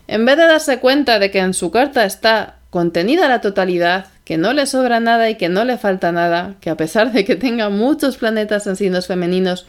En 0.09 0.25
vez 0.25 0.37
de 0.37 0.47
darse 0.47 0.81
cuenta 0.81 1.19
de 1.19 1.31
que 1.31 1.39
en 1.39 1.55
su 1.55 1.71
carta 1.71 2.05
está 2.05 2.57
contenida 2.71 3.29
la 3.29 3.41
totalidad, 3.41 4.07
que 4.25 4.39
no 4.39 4.53
le 4.53 4.67
sobra 4.67 5.01
nada 5.01 5.31
y 5.31 5.37
que 5.37 5.49
no 5.49 5.65
le 5.65 5.79
falta 5.79 6.13
nada, 6.13 6.55
que 6.61 6.71
a 6.71 6.77
pesar 6.77 7.13
de 7.13 7.25
que 7.25 7.37
tenga 7.37 7.69
muchos 7.69 8.17
planetas 8.17 8.67
en 8.67 8.77
signos 8.77 9.07
femeninos, 9.07 9.67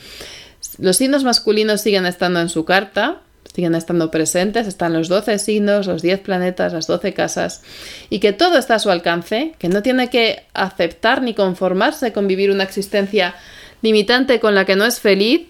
los 0.79 0.97
signos 0.97 1.23
masculinos 1.23 1.81
siguen 1.81 2.05
estando 2.05 2.39
en 2.39 2.49
su 2.49 2.65
carta, 2.65 3.17
siguen 3.53 3.75
estando 3.75 4.11
presentes, 4.11 4.67
están 4.67 4.93
los 4.93 5.09
12 5.09 5.39
signos, 5.39 5.87
los 5.87 6.01
10 6.01 6.19
planetas, 6.21 6.73
las 6.73 6.87
12 6.87 7.13
casas, 7.13 7.61
y 8.09 8.19
que 8.19 8.33
todo 8.33 8.57
está 8.57 8.75
a 8.75 8.79
su 8.79 8.89
alcance, 8.89 9.55
que 9.59 9.69
no 9.69 9.81
tiene 9.81 10.09
que 10.09 10.43
aceptar 10.53 11.21
ni 11.21 11.33
conformarse 11.33 12.13
con 12.13 12.27
vivir 12.27 12.51
una 12.51 12.63
existencia 12.63 13.35
limitante 13.81 14.39
con 14.39 14.55
la 14.55 14.65
que 14.65 14.75
no 14.75 14.85
es 14.85 14.99
feliz, 14.99 15.47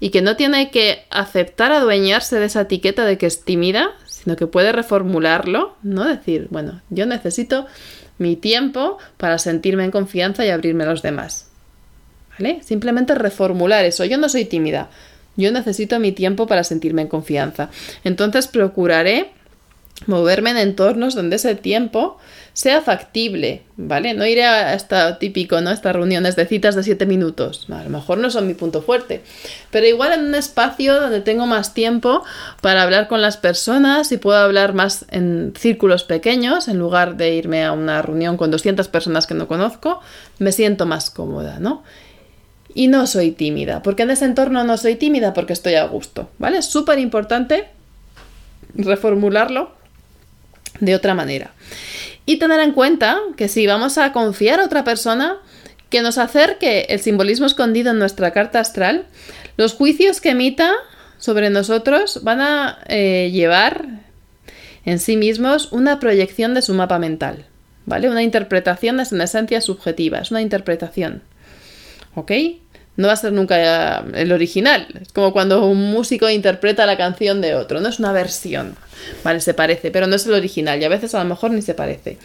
y 0.00 0.10
que 0.10 0.22
no 0.22 0.36
tiene 0.36 0.70
que 0.70 1.04
aceptar 1.10 1.72
adueñarse 1.72 2.38
de 2.38 2.46
esa 2.46 2.62
etiqueta 2.62 3.04
de 3.04 3.18
que 3.18 3.26
es 3.26 3.44
tímida, 3.44 3.90
sino 4.06 4.36
que 4.36 4.46
puede 4.46 4.72
reformularlo, 4.72 5.76
¿no? 5.82 6.04
Decir, 6.04 6.46
bueno, 6.50 6.82
yo 6.90 7.06
necesito 7.06 7.66
mi 8.18 8.36
tiempo 8.36 8.98
para 9.16 9.38
sentirme 9.38 9.84
en 9.84 9.90
confianza 9.90 10.44
y 10.44 10.50
abrirme 10.50 10.84
a 10.84 10.88
los 10.88 11.02
demás. 11.02 11.48
¿Vale? 12.38 12.60
Simplemente 12.62 13.14
reformular 13.16 13.84
eso. 13.84 14.04
Yo 14.04 14.18
no 14.18 14.28
soy 14.28 14.44
tímida. 14.44 14.90
Yo 15.38 15.50
necesito 15.52 15.98
mi 15.98 16.12
tiempo 16.12 16.46
para 16.46 16.64
sentirme 16.64 17.02
en 17.02 17.08
confianza. 17.08 17.70
Entonces 18.04 18.48
procuraré 18.48 19.30
moverme 20.06 20.50
en 20.50 20.58
entornos 20.58 21.14
donde 21.14 21.36
ese 21.36 21.54
tiempo 21.54 22.18
sea 22.52 22.80
factible, 22.80 23.62
¿vale? 23.76 24.14
No 24.14 24.26
iré 24.26 24.44
a 24.44 24.74
esta 24.74 25.18
típico, 25.18 25.60
¿no? 25.60 25.70
Estas 25.70 25.94
reuniones 25.94 26.34
de 26.34 26.46
citas 26.46 26.74
de 26.74 26.82
7 26.82 27.06
minutos. 27.06 27.66
A 27.70 27.82
lo 27.84 27.90
mejor 27.90 28.18
no 28.18 28.30
son 28.30 28.46
mi 28.46 28.54
punto 28.54 28.82
fuerte. 28.82 29.22
Pero 29.70 29.86
igual 29.86 30.12
en 30.12 30.26
un 30.26 30.34
espacio 30.34 31.00
donde 31.00 31.20
tengo 31.20 31.46
más 31.46 31.74
tiempo 31.74 32.24
para 32.60 32.82
hablar 32.82 33.06
con 33.06 33.22
las 33.22 33.36
personas 33.36 34.10
y 34.12 34.18
puedo 34.18 34.38
hablar 34.38 34.72
más 34.72 35.06
en 35.10 35.52
círculos 35.56 36.04
pequeños, 36.04 36.68
en 36.68 36.78
lugar 36.78 37.16
de 37.16 37.34
irme 37.34 37.64
a 37.64 37.72
una 37.72 38.02
reunión 38.02 38.36
con 38.36 38.50
200 38.50 38.88
personas 38.88 39.26
que 39.26 39.34
no 39.34 39.46
conozco, 39.46 40.00
me 40.38 40.52
siento 40.52 40.84
más 40.84 41.10
cómoda, 41.10 41.58
¿no? 41.60 41.84
Y 42.74 42.88
no 42.88 43.06
soy 43.06 43.32
tímida, 43.32 43.82
porque 43.82 44.02
en 44.02 44.10
ese 44.10 44.24
entorno 44.24 44.64
no 44.64 44.76
soy 44.76 44.96
tímida 44.96 45.32
porque 45.32 45.52
estoy 45.52 45.74
a 45.74 45.84
gusto, 45.84 46.30
¿vale? 46.38 46.58
Es 46.58 46.66
súper 46.66 46.98
importante 46.98 47.68
reformularlo 48.74 49.72
de 50.80 50.94
otra 50.94 51.14
manera. 51.14 51.52
Y 52.26 52.38
tener 52.38 52.60
en 52.60 52.72
cuenta 52.72 53.18
que 53.36 53.48
si 53.48 53.66
vamos 53.66 53.98
a 53.98 54.12
confiar 54.12 54.60
a 54.60 54.64
otra 54.64 54.84
persona, 54.84 55.38
que 55.90 56.02
nos 56.02 56.18
acerque 56.18 56.86
el 56.90 57.00
simbolismo 57.00 57.46
escondido 57.46 57.90
en 57.90 57.98
nuestra 57.98 58.32
carta 58.32 58.60
astral, 58.60 59.06
los 59.56 59.72
juicios 59.72 60.20
que 60.20 60.30
emita 60.30 60.72
sobre 61.18 61.50
nosotros 61.50 62.20
van 62.22 62.40
a 62.40 62.78
eh, 62.86 63.30
llevar 63.32 63.86
en 64.84 64.98
sí 64.98 65.16
mismos 65.16 65.72
una 65.72 65.98
proyección 66.00 66.54
de 66.54 66.62
su 66.62 66.74
mapa 66.74 66.98
mental, 66.98 67.46
¿vale? 67.86 68.08
Una 68.08 68.22
interpretación 68.22 69.00
es 69.00 69.12
en 69.12 69.20
esencia 69.20 69.60
subjetiva, 69.60 70.18
es 70.18 70.30
una 70.30 70.42
interpretación, 70.42 71.22
¿ok? 72.18 72.32
No 72.96 73.06
va 73.06 73.12
a 73.12 73.16
ser 73.16 73.32
nunca 73.32 74.04
el 74.14 74.32
original, 74.32 74.88
es 75.00 75.12
como 75.12 75.32
cuando 75.32 75.64
un 75.66 75.92
músico 75.92 76.28
interpreta 76.28 76.84
la 76.84 76.96
canción 76.96 77.40
de 77.40 77.54
otro, 77.54 77.80
no 77.80 77.88
es 77.88 78.00
una 78.00 78.12
versión, 78.12 78.74
¿vale? 79.22 79.40
Se 79.40 79.54
parece, 79.54 79.92
pero 79.92 80.08
no 80.08 80.16
es 80.16 80.26
el 80.26 80.34
original 80.34 80.80
y 80.80 80.84
a 80.84 80.88
veces 80.88 81.14
a 81.14 81.22
lo 81.22 81.28
mejor 81.28 81.52
ni 81.52 81.62
se 81.62 81.74
parece. 81.74 82.18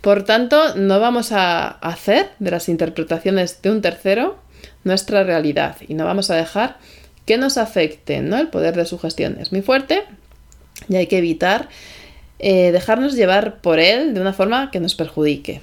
Por 0.00 0.24
tanto, 0.24 0.74
no 0.74 0.98
vamos 0.98 1.30
a 1.32 1.68
hacer 1.68 2.30
de 2.40 2.50
las 2.50 2.68
interpretaciones 2.68 3.62
de 3.62 3.70
un 3.70 3.80
tercero 3.80 4.38
nuestra 4.84 5.22
realidad 5.22 5.76
y 5.86 5.94
no 5.94 6.04
vamos 6.04 6.30
a 6.30 6.36
dejar 6.36 6.78
que 7.24 7.36
nos 7.36 7.58
afecte, 7.58 8.20
¿no? 8.20 8.38
El 8.38 8.48
poder 8.48 8.74
de 8.74 8.86
su 8.86 8.98
gestión 8.98 9.38
es 9.40 9.52
muy 9.52 9.62
fuerte 9.62 10.02
y 10.88 10.96
hay 10.96 11.06
que 11.06 11.18
evitar 11.18 11.68
eh, 12.38 12.72
dejarnos 12.72 13.14
llevar 13.14 13.60
por 13.60 13.78
él 13.78 14.14
de 14.14 14.20
una 14.20 14.32
forma 14.32 14.70
que 14.70 14.80
nos 14.80 14.94
perjudique. 14.94 15.60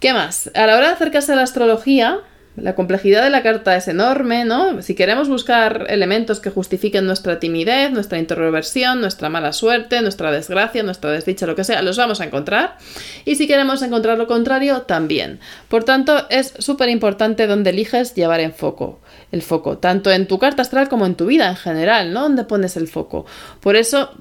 ¿Qué 0.00 0.12
más? 0.12 0.50
A 0.54 0.66
la 0.66 0.76
hora 0.76 0.88
de 0.88 0.94
acercarse 0.94 1.32
a 1.32 1.36
la 1.36 1.42
astrología, 1.42 2.20
la 2.56 2.74
complejidad 2.74 3.22
de 3.22 3.28
la 3.30 3.42
carta 3.42 3.76
es 3.76 3.86
enorme, 3.86 4.46
¿no? 4.46 4.80
Si 4.80 4.94
queremos 4.94 5.28
buscar 5.28 5.86
elementos 5.88 6.40
que 6.40 6.50
justifiquen 6.50 7.06
nuestra 7.06 7.38
timidez, 7.38 7.90
nuestra 7.92 8.18
introversión, 8.18 9.00
nuestra 9.02 9.28
mala 9.28 9.52
suerte, 9.52 10.00
nuestra 10.00 10.30
desgracia, 10.30 10.82
nuestra 10.82 11.10
desdicha, 11.10 11.46
lo 11.46 11.54
que 11.54 11.64
sea, 11.64 11.82
los 11.82 11.98
vamos 11.98 12.20
a 12.20 12.24
encontrar. 12.24 12.78
Y 13.26 13.36
si 13.36 13.46
queremos 13.46 13.82
encontrar 13.82 14.16
lo 14.16 14.26
contrario, 14.26 14.82
también. 14.82 15.38
Por 15.68 15.84
tanto, 15.84 16.26
es 16.30 16.54
súper 16.58 16.88
importante 16.88 17.46
dónde 17.46 17.70
eliges 17.70 18.14
llevar 18.14 18.40
en 18.40 18.54
foco, 18.54 19.00
el 19.32 19.42
foco, 19.42 19.76
tanto 19.76 20.10
en 20.10 20.26
tu 20.26 20.38
carta 20.38 20.62
astral 20.62 20.88
como 20.88 21.04
en 21.04 21.14
tu 21.14 21.26
vida 21.26 21.48
en 21.48 21.56
general, 21.56 22.14
¿no? 22.14 22.22
Dónde 22.22 22.44
pones 22.44 22.78
el 22.78 22.88
foco. 22.88 23.26
Por 23.60 23.76
eso, 23.76 24.12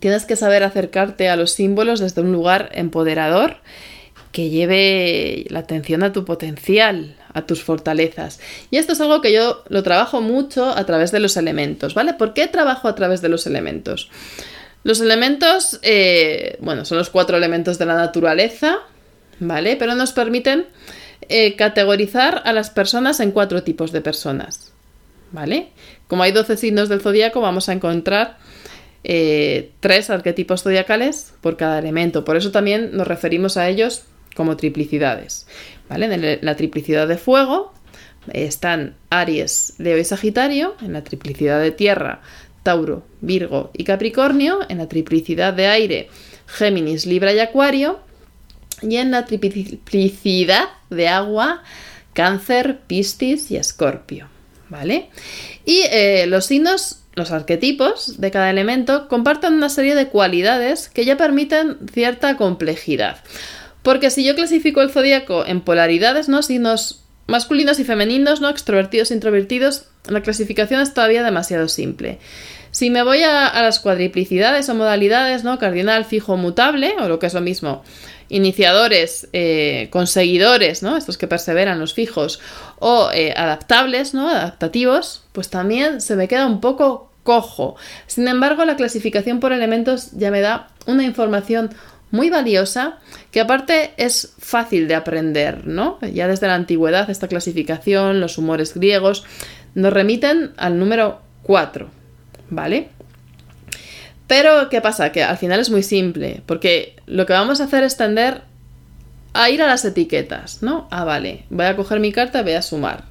tienes 0.00 0.26
que 0.26 0.36
saber 0.36 0.62
acercarte 0.64 1.30
a 1.30 1.36
los 1.36 1.52
símbolos 1.52 1.98
desde 1.98 2.20
un 2.20 2.30
lugar 2.30 2.68
empoderador 2.72 3.56
que 4.32 4.50
lleve 4.50 5.46
la 5.48 5.60
atención 5.60 6.02
a 6.02 6.12
tu 6.12 6.24
potencial, 6.24 7.16
a 7.32 7.46
tus 7.46 7.62
fortalezas. 7.62 8.40
Y 8.70 8.76
esto 8.76 8.92
es 8.92 9.00
algo 9.00 9.20
que 9.20 9.32
yo 9.32 9.62
lo 9.68 9.82
trabajo 9.82 10.20
mucho 10.20 10.66
a 10.76 10.84
través 10.84 11.12
de 11.12 11.20
los 11.20 11.36
elementos, 11.36 11.94
¿vale? 11.94 12.14
¿Por 12.14 12.34
qué 12.34 12.46
trabajo 12.46 12.88
a 12.88 12.94
través 12.94 13.22
de 13.22 13.28
los 13.28 13.46
elementos? 13.46 14.10
Los 14.84 15.00
elementos, 15.00 15.80
eh, 15.82 16.56
bueno, 16.60 16.84
son 16.84 16.98
los 16.98 17.10
cuatro 17.10 17.36
elementos 17.36 17.78
de 17.78 17.86
la 17.86 17.94
naturaleza, 17.94 18.78
¿vale? 19.40 19.76
Pero 19.76 19.94
nos 19.94 20.12
permiten 20.12 20.66
eh, 21.28 21.56
categorizar 21.56 22.42
a 22.44 22.52
las 22.52 22.70
personas 22.70 23.20
en 23.20 23.32
cuatro 23.32 23.62
tipos 23.62 23.92
de 23.92 24.00
personas, 24.00 24.72
¿vale? 25.32 25.70
Como 26.06 26.22
hay 26.22 26.32
12 26.32 26.56
signos 26.56 26.88
del 26.88 27.00
zodíaco, 27.00 27.40
vamos 27.40 27.68
a 27.68 27.72
encontrar 27.72 28.38
eh, 29.04 29.72
tres 29.80 30.10
arquetipos 30.10 30.62
zodiacales 30.62 31.34
por 31.40 31.56
cada 31.56 31.78
elemento. 31.78 32.24
Por 32.24 32.36
eso 32.36 32.50
también 32.50 32.90
nos 32.96 33.06
referimos 33.06 33.56
a 33.56 33.68
ellos 33.68 34.04
como 34.38 34.56
triplicidades. 34.56 35.48
¿vale? 35.88 36.14
En 36.14 36.38
la 36.46 36.54
triplicidad 36.54 37.08
de 37.08 37.18
fuego 37.18 37.72
están 38.32 38.94
Aries, 39.10 39.74
Leo 39.78 39.98
y 39.98 40.04
Sagitario. 40.04 40.76
En 40.80 40.92
la 40.92 41.02
triplicidad 41.02 41.60
de 41.60 41.72
tierra, 41.72 42.22
Tauro, 42.62 43.02
Virgo 43.20 43.72
y 43.74 43.82
Capricornio. 43.82 44.60
En 44.68 44.78
la 44.78 44.88
triplicidad 44.88 45.52
de 45.54 45.66
aire, 45.66 46.08
Géminis, 46.46 47.04
Libra 47.04 47.32
y 47.32 47.40
Acuario. 47.40 47.98
Y 48.80 48.98
en 48.98 49.10
la 49.10 49.24
triplicidad 49.24 50.68
de 50.88 51.08
agua, 51.08 51.64
Cáncer, 52.12 52.78
Piscis 52.86 53.50
y 53.50 53.56
Escorpio. 53.56 54.28
¿Vale? 54.68 55.10
Y 55.64 55.80
eh, 55.90 56.26
los 56.28 56.46
signos 56.46 57.02
los 57.16 57.32
arquetipos 57.32 58.20
de 58.20 58.30
cada 58.30 58.48
elemento 58.48 59.08
comparten 59.08 59.54
una 59.54 59.68
serie 59.68 59.96
de 59.96 60.06
cualidades 60.06 60.88
que 60.88 61.04
ya 61.04 61.16
permiten 61.16 61.78
cierta 61.92 62.36
complejidad. 62.36 63.16
Porque 63.88 64.10
si 64.10 64.22
yo 64.22 64.34
clasifico 64.34 64.82
el 64.82 64.90
zodíaco 64.90 65.46
en 65.46 65.62
polaridades, 65.62 66.28
¿no? 66.28 66.42
Signos 66.42 67.00
masculinos 67.26 67.80
y 67.80 67.84
femeninos, 67.84 68.42
¿no? 68.42 68.50
Extrovertidos 68.50 69.10
e 69.10 69.14
introvertidos, 69.14 69.86
la 70.06 70.20
clasificación 70.20 70.82
es 70.82 70.92
todavía 70.92 71.22
demasiado 71.22 71.68
simple. 71.68 72.18
Si 72.70 72.90
me 72.90 73.02
voy 73.02 73.22
a, 73.22 73.50
las 73.62 73.80
cuadriplicidades 73.80 74.68
o 74.68 74.74
modalidades, 74.74 75.42
¿no? 75.42 75.58
Cardinal, 75.58 76.04
fijo, 76.04 76.36
mutable, 76.36 76.96
o 77.00 77.08
lo 77.08 77.18
que 77.18 77.28
es 77.28 77.32
lo 77.32 77.40
mismo, 77.40 77.82
iniciadores, 78.28 79.28
eh, 79.32 79.88
conseguidores, 79.90 80.82
¿no? 80.82 80.98
Estos 80.98 81.16
que 81.16 81.26
perseveran, 81.26 81.80
los 81.80 81.94
fijos, 81.94 82.40
o 82.80 83.08
eh, 83.14 83.32
adaptables, 83.34 84.12
¿no? 84.12 84.28
Adaptativos, 84.28 85.22
pues 85.32 85.48
también 85.48 86.02
se 86.02 86.14
me 86.14 86.28
queda 86.28 86.46
un 86.46 86.60
poco 86.60 87.10
cojo. 87.22 87.76
Sin 88.06 88.28
embargo, 88.28 88.66
la 88.66 88.76
clasificación 88.76 89.40
por 89.40 89.54
elementos 89.54 90.10
ya 90.12 90.30
me 90.30 90.42
da 90.42 90.68
una 90.84 91.04
información 91.04 91.70
muy 92.10 92.30
valiosa, 92.30 92.98
que 93.30 93.40
aparte 93.40 93.92
es 93.96 94.34
fácil 94.38 94.88
de 94.88 94.94
aprender, 94.94 95.66
¿no? 95.66 95.98
Ya 96.00 96.28
desde 96.28 96.46
la 96.46 96.54
antigüedad 96.54 97.10
esta 97.10 97.28
clasificación, 97.28 98.20
los 98.20 98.38
humores 98.38 98.74
griegos, 98.74 99.24
nos 99.74 99.92
remiten 99.92 100.52
al 100.56 100.78
número 100.78 101.20
4, 101.42 101.88
¿vale? 102.50 102.88
Pero, 104.26 104.68
¿qué 104.68 104.80
pasa? 104.80 105.10
Que 105.10 105.22
al 105.22 105.38
final 105.38 105.60
es 105.60 105.70
muy 105.70 105.82
simple, 105.82 106.42
porque 106.46 106.96
lo 107.06 107.26
que 107.26 107.32
vamos 107.32 107.60
a 107.60 107.64
hacer 107.64 107.82
es 107.82 107.96
tender 107.96 108.42
a 109.32 109.50
ir 109.50 109.62
a 109.62 109.66
las 109.66 109.84
etiquetas, 109.84 110.62
¿no? 110.62 110.86
Ah, 110.90 111.04
vale, 111.04 111.44
voy 111.50 111.66
a 111.66 111.76
coger 111.76 112.00
mi 112.00 112.12
carta 112.12 112.40
y 112.40 112.44
voy 112.44 112.52
a 112.52 112.62
sumar. 112.62 113.04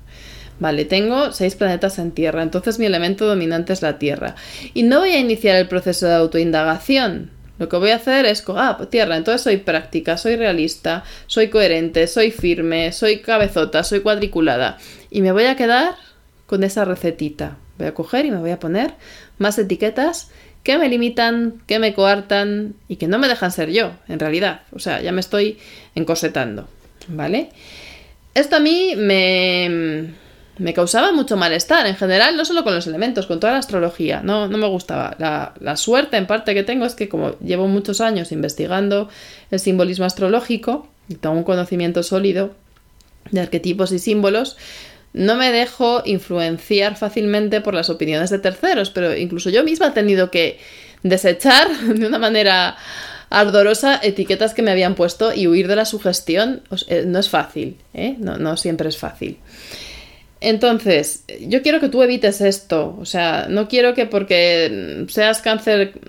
Vale, 0.59 0.85
tengo 0.85 1.31
seis 1.31 1.55
planetas 1.55 1.99
en 1.99 2.11
Tierra, 2.11 2.41
entonces 2.41 2.79
mi 2.79 2.85
elemento 2.85 3.27
dominante 3.27 3.73
es 3.73 3.81
la 3.81 3.99
Tierra. 3.99 4.35
Y 4.73 4.83
no 4.83 4.99
voy 4.99 5.11
a 5.11 5.19
iniciar 5.19 5.55
el 5.55 5.67
proceso 5.67 6.07
de 6.07 6.15
autoindagación, 6.15 7.31
lo 7.59 7.69
que 7.69 7.77
voy 7.77 7.91
a 7.91 7.95
hacer 7.95 8.25
es, 8.25 8.43
ah, 8.47 8.75
pues 8.77 8.89
tierra, 8.89 9.17
entonces 9.17 9.41
soy 9.41 9.57
práctica, 9.57 10.17
soy 10.17 10.35
realista, 10.35 11.03
soy 11.25 11.49
coherente, 11.49 12.07
soy 12.07 12.31
firme, 12.31 12.91
soy 12.91 13.19
cabezota, 13.19 13.83
soy 13.83 14.01
cuadriculada. 14.01 14.77
Y 15.09 15.21
me 15.21 15.31
voy 15.31 15.45
a 15.45 15.55
quedar 15.55 15.95
con 16.45 16.63
esa 16.63 16.85
recetita. 16.85 17.57
Voy 17.77 17.87
a 17.87 17.93
coger 17.93 18.25
y 18.25 18.31
me 18.31 18.37
voy 18.37 18.51
a 18.51 18.59
poner 18.59 18.93
más 19.37 19.57
etiquetas 19.57 20.29
que 20.63 20.77
me 20.77 20.89
limitan, 20.89 21.61
que 21.65 21.79
me 21.79 21.93
coartan 21.93 22.75
y 22.87 22.97
que 22.97 23.07
no 23.07 23.19
me 23.19 23.27
dejan 23.27 23.51
ser 23.51 23.71
yo, 23.71 23.91
en 24.07 24.19
realidad. 24.19 24.61
O 24.71 24.79
sea, 24.79 25.01
ya 25.01 25.11
me 25.11 25.21
estoy 25.21 25.57
encosetando, 25.95 26.67
¿vale? 27.07 27.49
Esto 28.33 28.57
a 28.57 28.59
mí 28.59 28.93
me 28.97 30.13
me 30.59 30.73
causaba 30.73 31.11
mucho 31.11 31.37
malestar 31.37 31.85
en 31.85 31.95
general, 31.95 32.35
no 32.35 32.45
solo 32.45 32.63
con 32.63 32.73
los 32.73 32.87
elementos, 32.87 33.27
con 33.27 33.39
toda 33.39 33.53
la 33.53 33.59
astrología, 33.59 34.21
no, 34.23 34.47
no 34.47 34.57
me 34.57 34.67
gustaba. 34.67 35.15
La, 35.59 35.77
suerte 35.77 36.17
en 36.17 36.25
parte 36.25 36.53
que 36.53 36.63
tengo 36.63 36.85
es 36.85 36.95
que 36.95 37.09
como 37.09 37.37
llevo 37.39 37.67
muchos 37.67 38.01
años 38.01 38.31
investigando 38.31 39.09
el 39.51 39.59
simbolismo 39.59 40.05
astrológico 40.05 40.87
y 41.09 41.15
tengo 41.15 41.35
un 41.35 41.43
conocimiento 41.43 42.01
sólido 42.03 42.55
de 43.31 43.41
arquetipos 43.41 43.91
y 43.91 43.99
símbolos, 43.99 44.57
no 45.13 45.35
me 45.35 45.51
dejo 45.51 46.01
influenciar 46.05 46.95
fácilmente 46.95 47.61
por 47.61 47.73
las 47.73 47.89
opiniones 47.89 48.29
de 48.29 48.39
terceros, 48.39 48.89
pero 48.89 49.15
incluso 49.15 49.49
yo 49.49 49.63
misma 49.63 49.87
he 49.87 49.91
tenido 49.91 50.31
que 50.31 50.59
desechar 51.03 51.69
de 51.77 52.07
una 52.07 52.19
manera 52.19 52.77
ardorosa 53.29 53.99
etiquetas 54.01 54.53
que 54.53 54.61
me 54.61 54.71
habían 54.71 54.95
puesto 54.95 55.33
y 55.33 55.47
huir 55.47 55.67
de 55.67 55.75
la 55.75 55.85
sugestión. 55.85 56.61
Eh, 56.87 57.03
no 57.05 57.19
es 57.19 57.29
fácil, 57.29 57.77
¿eh? 57.93 58.15
no 58.19 58.57
siempre 58.57 58.89
es 58.89 58.97
fácil. 58.97 59.37
Entonces, 60.39 61.23
yo 61.41 61.61
quiero 61.61 61.79
que 61.79 61.89
tú 61.89 62.03
evites 62.03 62.41
esto. 62.41 62.95
O 62.99 63.05
sea, 63.05 63.47
no 63.49 63.67
quiero 63.67 63.93
que 63.93 64.05
porque 64.05 65.05
seas 65.09 65.41
cáncer 65.41 65.99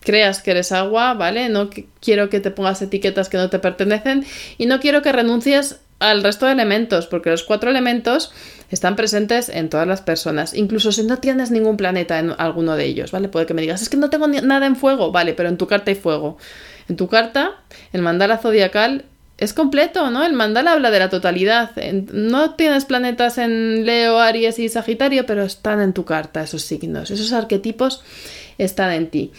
creas 0.00 0.42
que 0.42 0.50
eres 0.50 0.72
agua, 0.72 1.14
¿vale? 1.14 1.48
No 1.48 1.70
quiero 2.00 2.30
que 2.30 2.40
te 2.40 2.50
pongas 2.50 2.82
etiquetas 2.82 3.28
que 3.28 3.36
no 3.36 3.50
te 3.50 3.58
pertenecen 3.58 4.24
y 4.58 4.66
no 4.66 4.80
quiero 4.80 5.02
que 5.02 5.12
renuncies 5.12 5.80
al 5.98 6.22
resto 6.22 6.46
de 6.46 6.52
elementos, 6.52 7.06
porque 7.06 7.28
los 7.30 7.44
cuatro 7.44 7.70
elementos 7.70 8.32
están 8.70 8.96
presentes 8.96 9.50
en 9.50 9.68
todas 9.68 9.86
las 9.86 10.00
personas, 10.00 10.54
incluso 10.54 10.92
si 10.92 11.04
no 11.04 11.18
tienes 11.18 11.50
ningún 11.50 11.76
planeta 11.76 12.18
en 12.18 12.32
alguno 12.38 12.74
de 12.74 12.86
ellos, 12.86 13.12
¿vale? 13.12 13.28
Puede 13.28 13.44
que 13.44 13.52
me 13.52 13.60
digas, 13.60 13.82
es 13.82 13.90
que 13.90 13.98
no 13.98 14.08
tengo 14.08 14.26
nada 14.26 14.66
en 14.66 14.76
fuego, 14.76 15.12
vale, 15.12 15.34
pero 15.34 15.50
en 15.50 15.58
tu 15.58 15.66
carta 15.66 15.90
hay 15.90 15.96
fuego. 15.96 16.38
En 16.88 16.96
tu 16.96 17.06
carta, 17.08 17.52
el 17.92 18.00
mandala 18.00 18.38
zodiacal 18.38 19.04
es 19.40 19.54
completo, 19.54 20.10
¿no? 20.10 20.24
El 20.24 20.34
mandala 20.34 20.72
habla 20.72 20.90
de 20.90 20.98
la 20.98 21.08
totalidad. 21.08 21.70
No 22.12 22.54
tienes 22.54 22.84
planetas 22.84 23.38
en 23.38 23.86
Leo, 23.86 24.20
Aries 24.20 24.58
y 24.58 24.68
Sagitario, 24.68 25.24
pero 25.24 25.42
están 25.42 25.80
en 25.80 25.94
tu 25.94 26.04
carta 26.04 26.42
esos 26.42 26.62
signos, 26.62 27.10
esos 27.10 27.32
arquetipos 27.32 28.02
están 28.58 28.92
en 28.92 29.08
ti. 29.08 29.32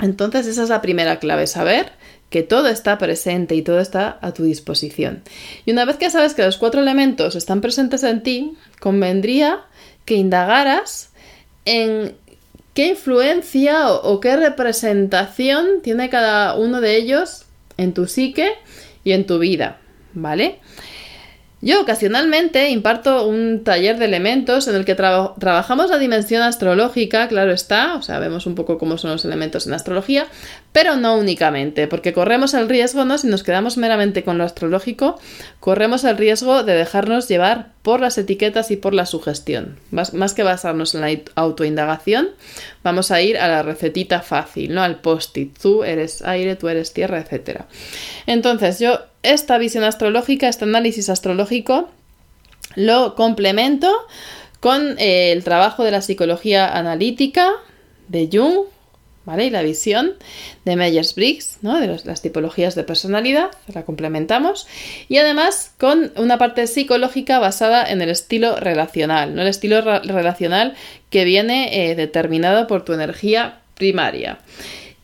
Entonces 0.00 0.46
esa 0.46 0.62
es 0.62 0.70
la 0.70 0.80
primera 0.80 1.18
clave, 1.18 1.46
saber 1.46 1.92
que 2.30 2.42
todo 2.42 2.68
está 2.68 2.96
presente 2.96 3.54
y 3.54 3.62
todo 3.62 3.80
está 3.80 4.18
a 4.22 4.32
tu 4.32 4.44
disposición. 4.44 5.22
Y 5.66 5.72
una 5.72 5.84
vez 5.84 5.96
que 5.96 6.10
sabes 6.10 6.34
que 6.34 6.42
los 6.42 6.56
cuatro 6.56 6.80
elementos 6.80 7.36
están 7.36 7.60
presentes 7.60 8.02
en 8.04 8.22
ti, 8.22 8.56
convendría 8.80 9.60
que 10.06 10.14
indagaras 10.14 11.10
en 11.66 12.16
qué 12.72 12.88
influencia 12.88 13.90
o, 13.90 14.20
qué 14.20 14.36
representación 14.36 15.82
tiene 15.82 16.08
cada 16.08 16.54
uno 16.54 16.80
de 16.80 16.96
ellos 16.96 17.44
en 17.76 17.92
tu 17.92 18.06
psique 18.06 18.50
y 19.08 19.12
en 19.12 19.26
tu 19.26 19.38
vida, 19.38 19.78
¿vale? 20.12 20.58
Yo 21.60 21.80
ocasionalmente 21.80 22.68
imparto 22.68 23.26
un 23.26 23.64
taller 23.64 23.98
de 23.98 24.04
elementos 24.04 24.68
en 24.68 24.76
el 24.76 24.84
que 24.84 24.94
trabajamos 24.94 25.90
la 25.90 25.98
dimensión 25.98 26.42
astrológica, 26.42 27.26
claro 27.26 27.52
está, 27.52 27.96
o 27.96 28.02
sea, 28.02 28.18
vemos 28.18 28.46
un 28.46 28.54
poco 28.54 28.76
cómo 28.76 28.98
son 28.98 29.10
los 29.12 29.24
elementos 29.24 29.66
en 29.66 29.72
astrología, 29.72 30.26
pero 30.72 30.96
no 30.96 31.16
únicamente, 31.16 31.88
porque 31.88 32.12
corremos 32.12 32.54
el 32.54 32.68
riesgo, 32.68 33.04
¿no? 33.04 33.18
Si 33.18 33.26
nos 33.26 33.42
quedamos 33.42 33.76
meramente 33.78 34.22
con 34.22 34.38
lo 34.38 34.44
astrológico, 34.44 35.18
corremos 35.60 36.04
el 36.04 36.16
riesgo 36.16 36.62
de 36.62 36.74
dejarnos 36.74 37.28
llevar 37.28 37.72
por 37.82 38.00
las 38.00 38.18
etiquetas 38.18 38.70
y 38.70 38.76
por 38.76 38.94
la 38.94 39.06
sugestión. 39.06 39.78
Más, 39.90 40.14
más 40.14 40.34
que 40.34 40.42
basarnos 40.42 40.94
en 40.94 41.00
la 41.00 41.10
autoindagación, 41.36 42.28
vamos 42.84 43.10
a 43.10 43.22
ir 43.22 43.38
a 43.38 43.48
la 43.48 43.62
recetita 43.62 44.20
fácil, 44.20 44.74
¿no? 44.74 44.82
Al 44.82 45.00
post-it, 45.00 45.58
tú 45.58 45.84
eres 45.84 46.22
aire, 46.22 46.54
tú 46.56 46.68
eres 46.68 46.92
tierra, 46.92 47.18
etc. 47.18 47.62
Entonces, 48.26 48.78
yo 48.78 49.00
esta 49.22 49.58
visión 49.58 49.84
astrológica, 49.84 50.48
este 50.48 50.64
análisis 50.64 51.08
astrológico, 51.08 51.88
lo 52.76 53.14
complemento 53.14 53.90
con 54.60 54.96
eh, 54.98 55.32
el 55.32 55.44
trabajo 55.44 55.84
de 55.84 55.92
la 55.92 56.02
psicología 56.02 56.76
analítica 56.76 57.52
de 58.08 58.28
Jung, 58.30 58.66
¿vale? 59.28 59.44
Y 59.44 59.50
la 59.50 59.60
visión 59.60 60.14
de 60.64 60.74
Myers-Briggs, 60.74 61.58
¿no? 61.60 61.78
De 61.78 61.86
las 61.86 62.22
tipologías 62.22 62.74
de 62.74 62.82
personalidad, 62.82 63.50
la 63.74 63.84
complementamos. 63.84 64.66
Y 65.10 65.18
además 65.18 65.74
con 65.76 66.12
una 66.16 66.38
parte 66.38 66.66
psicológica 66.66 67.38
basada 67.38 67.84
en 67.84 68.00
el 68.00 68.08
estilo 68.08 68.56
relacional, 68.56 69.34
¿no? 69.34 69.42
El 69.42 69.48
estilo 69.48 69.82
relacional 69.82 70.76
que 71.10 71.24
viene 71.24 71.90
eh, 71.90 71.94
determinado 71.94 72.66
por 72.66 72.86
tu 72.86 72.94
energía 72.94 73.60
primaria. 73.74 74.38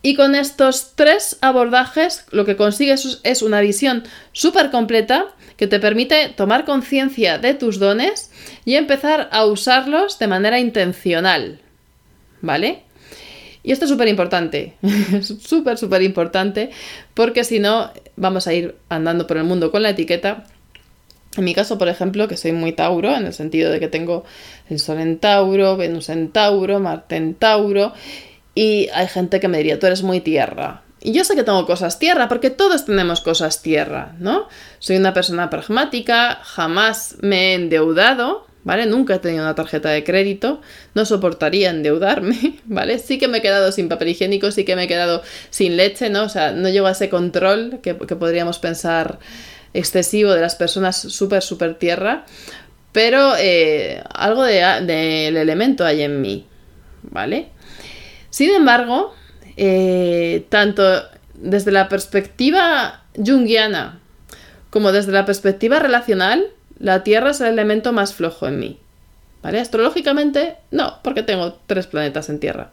Y 0.01 0.15
con 0.15 0.35
estos 0.35 0.93
tres 0.95 1.37
abordajes 1.43 2.25
lo 2.31 2.47
que 2.47 2.57
consigues 2.57 3.21
es 3.25 3.43
una 3.43 3.61
visión 3.61 4.05
súper 4.33 4.71
completa 4.71 5.27
que 5.59 5.67
te 5.67 5.81
permite 5.81 6.31
tomar 6.31 6.65
conciencia 6.65 7.37
de 7.37 7.53
tus 7.53 7.79
dones 7.79 8.31
y 8.65 8.77
empezar 8.77 9.29
a 9.33 9.45
usarlos 9.45 10.19
de 10.19 10.29
manera 10.29 10.59
intencional. 10.61 11.61
¿Vale? 12.41 12.85
Y 13.65 13.73
esto 13.73 13.87
es 13.87 13.91
súper 13.91 14.07
importante, 14.07 14.75
súper, 15.23 15.79
súper 15.79 16.03
importante, 16.03 16.71
porque 17.15 17.43
si 17.43 17.59
no 17.59 17.91
vamos 18.15 18.47
a 18.47 18.53
ir 18.53 18.77
andando 18.89 19.27
por 19.27 19.39
el 19.39 19.45
mundo 19.45 19.73
con 19.73 19.83
la 19.83 19.91
etiqueta. 19.91 20.45
En 21.37 21.43
mi 21.43 21.53
caso, 21.53 21.79
por 21.79 21.89
ejemplo, 21.89 22.29
que 22.29 22.37
soy 22.37 22.53
muy 22.53 22.73
Tauro, 22.73 23.17
en 23.17 23.27
el 23.27 23.33
sentido 23.33 23.73
de 23.73 23.81
que 23.81 23.89
tengo 23.89 24.23
el 24.71 24.79
Sol 24.79 25.01
en 25.01 25.19
Tauro, 25.19 25.77
Venus 25.77 26.09
en 26.09 26.31
Tauro, 26.31 26.79
Marte 26.79 27.17
en 27.17 27.35
Tauro, 27.35 27.93
y 28.55 28.89
hay 28.95 29.09
gente 29.09 29.41
que 29.41 29.49
me 29.49 29.59
diría, 29.59 29.81
tú 29.81 29.87
eres 29.87 30.05
muy 30.05 30.21
tierra. 30.21 30.83
Y 31.03 31.13
yo 31.13 31.25
sé 31.25 31.35
que 31.35 31.43
tengo 31.43 31.67
cosas 31.67 31.99
tierra, 31.99 32.29
porque 32.29 32.51
todos 32.51 32.85
tenemos 32.85 33.21
cosas 33.21 33.63
tierra, 33.63 34.15
¿no? 34.21 34.47
Soy 34.79 34.97
una 34.97 35.13
persona 35.13 35.51
pragmática, 35.51 36.39
jamás 36.45 37.17
me 37.21 37.51
he 37.51 37.55
endeudado, 37.55 38.47
¿vale? 38.65 38.87
Nunca 38.87 39.15
he 39.15 39.19
tenido 39.19 39.45
una 39.45 39.55
tarjeta 39.55 39.91
de 39.91 40.03
crédito, 40.03 40.61
no 40.95 41.05
soportaría 41.05 41.71
endeudarme, 41.71 42.59
¿vale? 42.65 42.99
Sí 42.99 43.19
que 43.19 43.29
me 43.29 43.39
he 43.39 43.43
quedado 43.43 43.71
sin 43.73 43.89
papel 43.89 44.09
higiénico, 44.09 44.51
sí 44.51 44.65
que 44.65 44.75
me 44.75 44.85
he 44.85 44.89
quedado 44.89 45.23
sin 45.51 45.77
leche, 45.77 46.11
¿no? 46.11 46.25
O 46.25 46.29
sea, 46.29 46.53
no 46.53 46.69
llevo 46.69 46.87
a 46.87 46.93
ese 46.93 47.09
control 47.09 47.81
que, 47.83 47.95
podríamos 47.95 48.59
pensar 48.59 49.19
excesivo 49.75 50.33
de 50.33 50.41
las 50.41 50.55
personas 50.55 50.97
súper, 50.97 51.43
súper 51.43 51.75
tierra, 51.75 52.25
pero 52.93 53.35
eh, 53.39 54.03
algo 54.15 54.45
del 54.45 54.87
de, 54.87 55.29
elemento 55.29 55.85
hay 55.85 56.03
en 56.03 56.21
mí, 56.21 56.47
¿vale? 57.03 57.49
Sin 58.31 58.51
embargo, 58.51 59.15
eh, 59.57 60.47
tanto 60.49 60.83
desde 61.35 61.71
la 61.73 61.89
perspectiva 61.89 63.05
junguiana 63.17 64.01
como 64.71 64.91
desde 64.91 65.13
la 65.13 65.25
perspectiva 65.25 65.79
relacional, 65.79 66.49
la 66.79 67.03
Tierra 67.05 67.31
es 67.31 67.41
el 67.41 67.49
elemento 67.49 67.93
más 67.93 68.15
flojo 68.15 68.47
en 68.47 68.59
mí. 68.59 68.79
¿Vale? 69.43 69.61
Astrológicamente, 69.61 70.57
no, 70.71 71.01
porque 71.03 71.23
tengo 71.23 71.59
tres 71.67 71.87
planetas 71.87 72.31
en 72.31 72.41
Tierra. 72.41 72.71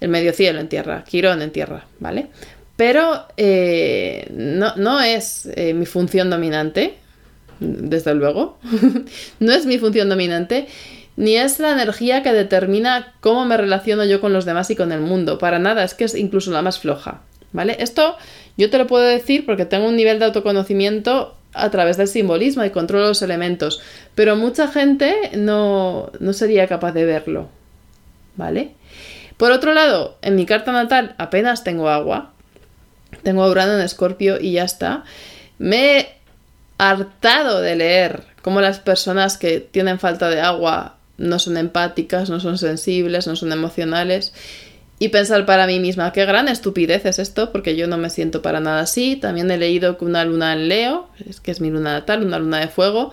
El 0.00 0.08
medio 0.08 0.32
cielo 0.32 0.58
en 0.58 0.68
Tierra, 0.68 1.04
Quirón 1.04 1.42
en 1.42 1.50
Tierra, 1.50 1.84
¿vale? 1.98 2.28
Pero 2.76 3.26
eh, 3.36 4.26
no, 4.32 5.00
es 5.02 5.46
eh, 5.54 5.74
mi 5.74 5.84
función 5.84 6.30
dominante, 6.30 6.94
desde 7.58 8.14
luego. 8.14 8.58
no 9.40 9.52
es 9.52 9.66
mi 9.66 9.78
función 9.78 10.08
dominante 10.08 10.68
ni 11.20 11.36
es 11.36 11.58
la 11.58 11.72
energía 11.72 12.22
que 12.22 12.32
determina 12.32 13.12
cómo 13.20 13.44
me 13.44 13.58
relaciono 13.58 14.06
yo 14.06 14.22
con 14.22 14.32
los 14.32 14.46
demás 14.46 14.70
y 14.70 14.76
con 14.76 14.90
el 14.90 15.00
mundo. 15.00 15.36
Para 15.36 15.58
nada, 15.58 15.84
es 15.84 15.92
que 15.92 16.04
es 16.04 16.14
incluso 16.14 16.50
la 16.50 16.62
más 16.62 16.78
floja. 16.78 17.20
¿Vale? 17.52 17.76
Esto 17.80 18.16
yo 18.56 18.70
te 18.70 18.78
lo 18.78 18.86
puedo 18.86 19.04
decir 19.04 19.44
porque 19.44 19.66
tengo 19.66 19.86
un 19.86 19.96
nivel 19.96 20.18
de 20.18 20.24
autoconocimiento 20.24 21.36
a 21.52 21.70
través 21.70 21.96
del 21.96 22.08
simbolismo 22.08 22.64
y 22.64 22.70
controlo 22.70 23.08
los 23.08 23.22
elementos, 23.22 23.80
pero 24.14 24.36
mucha 24.36 24.68
gente 24.68 25.30
no, 25.36 26.10
no 26.20 26.32
sería 26.32 26.66
capaz 26.66 26.92
de 26.92 27.04
verlo. 27.04 27.48
¿Vale? 28.36 28.74
Por 29.36 29.52
otro 29.52 29.74
lado, 29.74 30.18
en 30.22 30.36
mi 30.36 30.46
carta 30.46 30.72
natal 30.72 31.14
apenas 31.18 31.64
tengo 31.64 31.88
agua. 31.88 32.32
Tengo 33.22 33.42
a 33.42 33.50
Urano 33.50 33.74
en 33.74 33.80
Escorpio 33.80 34.40
y 34.40 34.52
ya 34.52 34.64
está. 34.64 35.04
Me 35.58 35.98
he 35.98 36.16
hartado 36.78 37.60
de 37.60 37.76
leer 37.76 38.24
cómo 38.42 38.60
las 38.60 38.78
personas 38.78 39.36
que 39.36 39.60
tienen 39.60 39.98
falta 39.98 40.28
de 40.28 40.40
agua 40.40 40.96
no 41.18 41.38
son 41.38 41.56
empáticas, 41.56 42.30
no 42.30 42.40
son 42.40 42.58
sensibles, 42.58 43.26
no 43.26 43.36
son 43.36 43.52
emocionales. 43.52 44.32
Y 45.02 45.08
pensar 45.08 45.46
para 45.46 45.66
mí 45.66 45.80
misma, 45.80 46.12
qué 46.12 46.26
gran 46.26 46.46
estupidez 46.46 47.06
es 47.06 47.18
esto, 47.18 47.52
porque 47.52 47.74
yo 47.74 47.86
no 47.86 47.96
me 47.96 48.10
siento 48.10 48.42
para 48.42 48.60
nada 48.60 48.82
así. 48.82 49.16
También 49.16 49.50
he 49.50 49.56
leído 49.56 49.96
que 49.96 50.04
una 50.04 50.26
luna 50.26 50.52
en 50.52 50.68
Leo, 50.68 51.08
que 51.42 51.50
es 51.50 51.62
mi 51.62 51.70
luna 51.70 51.94
natal, 51.94 52.22
una 52.22 52.38
luna 52.38 52.60
de 52.60 52.68
fuego, 52.68 53.10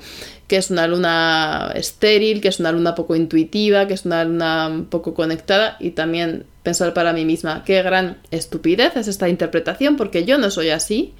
que 0.49 0.57
es 0.57 0.69
una 0.69 0.85
luna 0.85 1.71
estéril, 1.75 2.41
que 2.41 2.49
es 2.49 2.59
una 2.59 2.73
luna 2.73 2.93
poco 2.93 3.15
intuitiva, 3.15 3.87
que 3.87 3.93
es 3.93 4.03
una 4.03 4.25
luna 4.25 4.83
poco 4.89 5.13
conectada. 5.13 5.77
Y 5.79 5.91
también 5.91 6.45
pensar 6.61 6.93
para 6.93 7.13
mí 7.13 7.23
misma, 7.23 7.63
qué 7.63 7.81
gran 7.81 8.17
estupidez 8.31 8.97
es 8.97 9.07
esta 9.07 9.29
interpretación, 9.29 9.95
porque 9.95 10.25
yo 10.25 10.37
no 10.37 10.51
soy 10.51 10.71
así. 10.71 11.13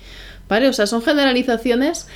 ¿Vale? 0.50 0.68
O 0.68 0.74
sea, 0.74 0.86
son 0.86 1.02
generalizaciones 1.02 2.08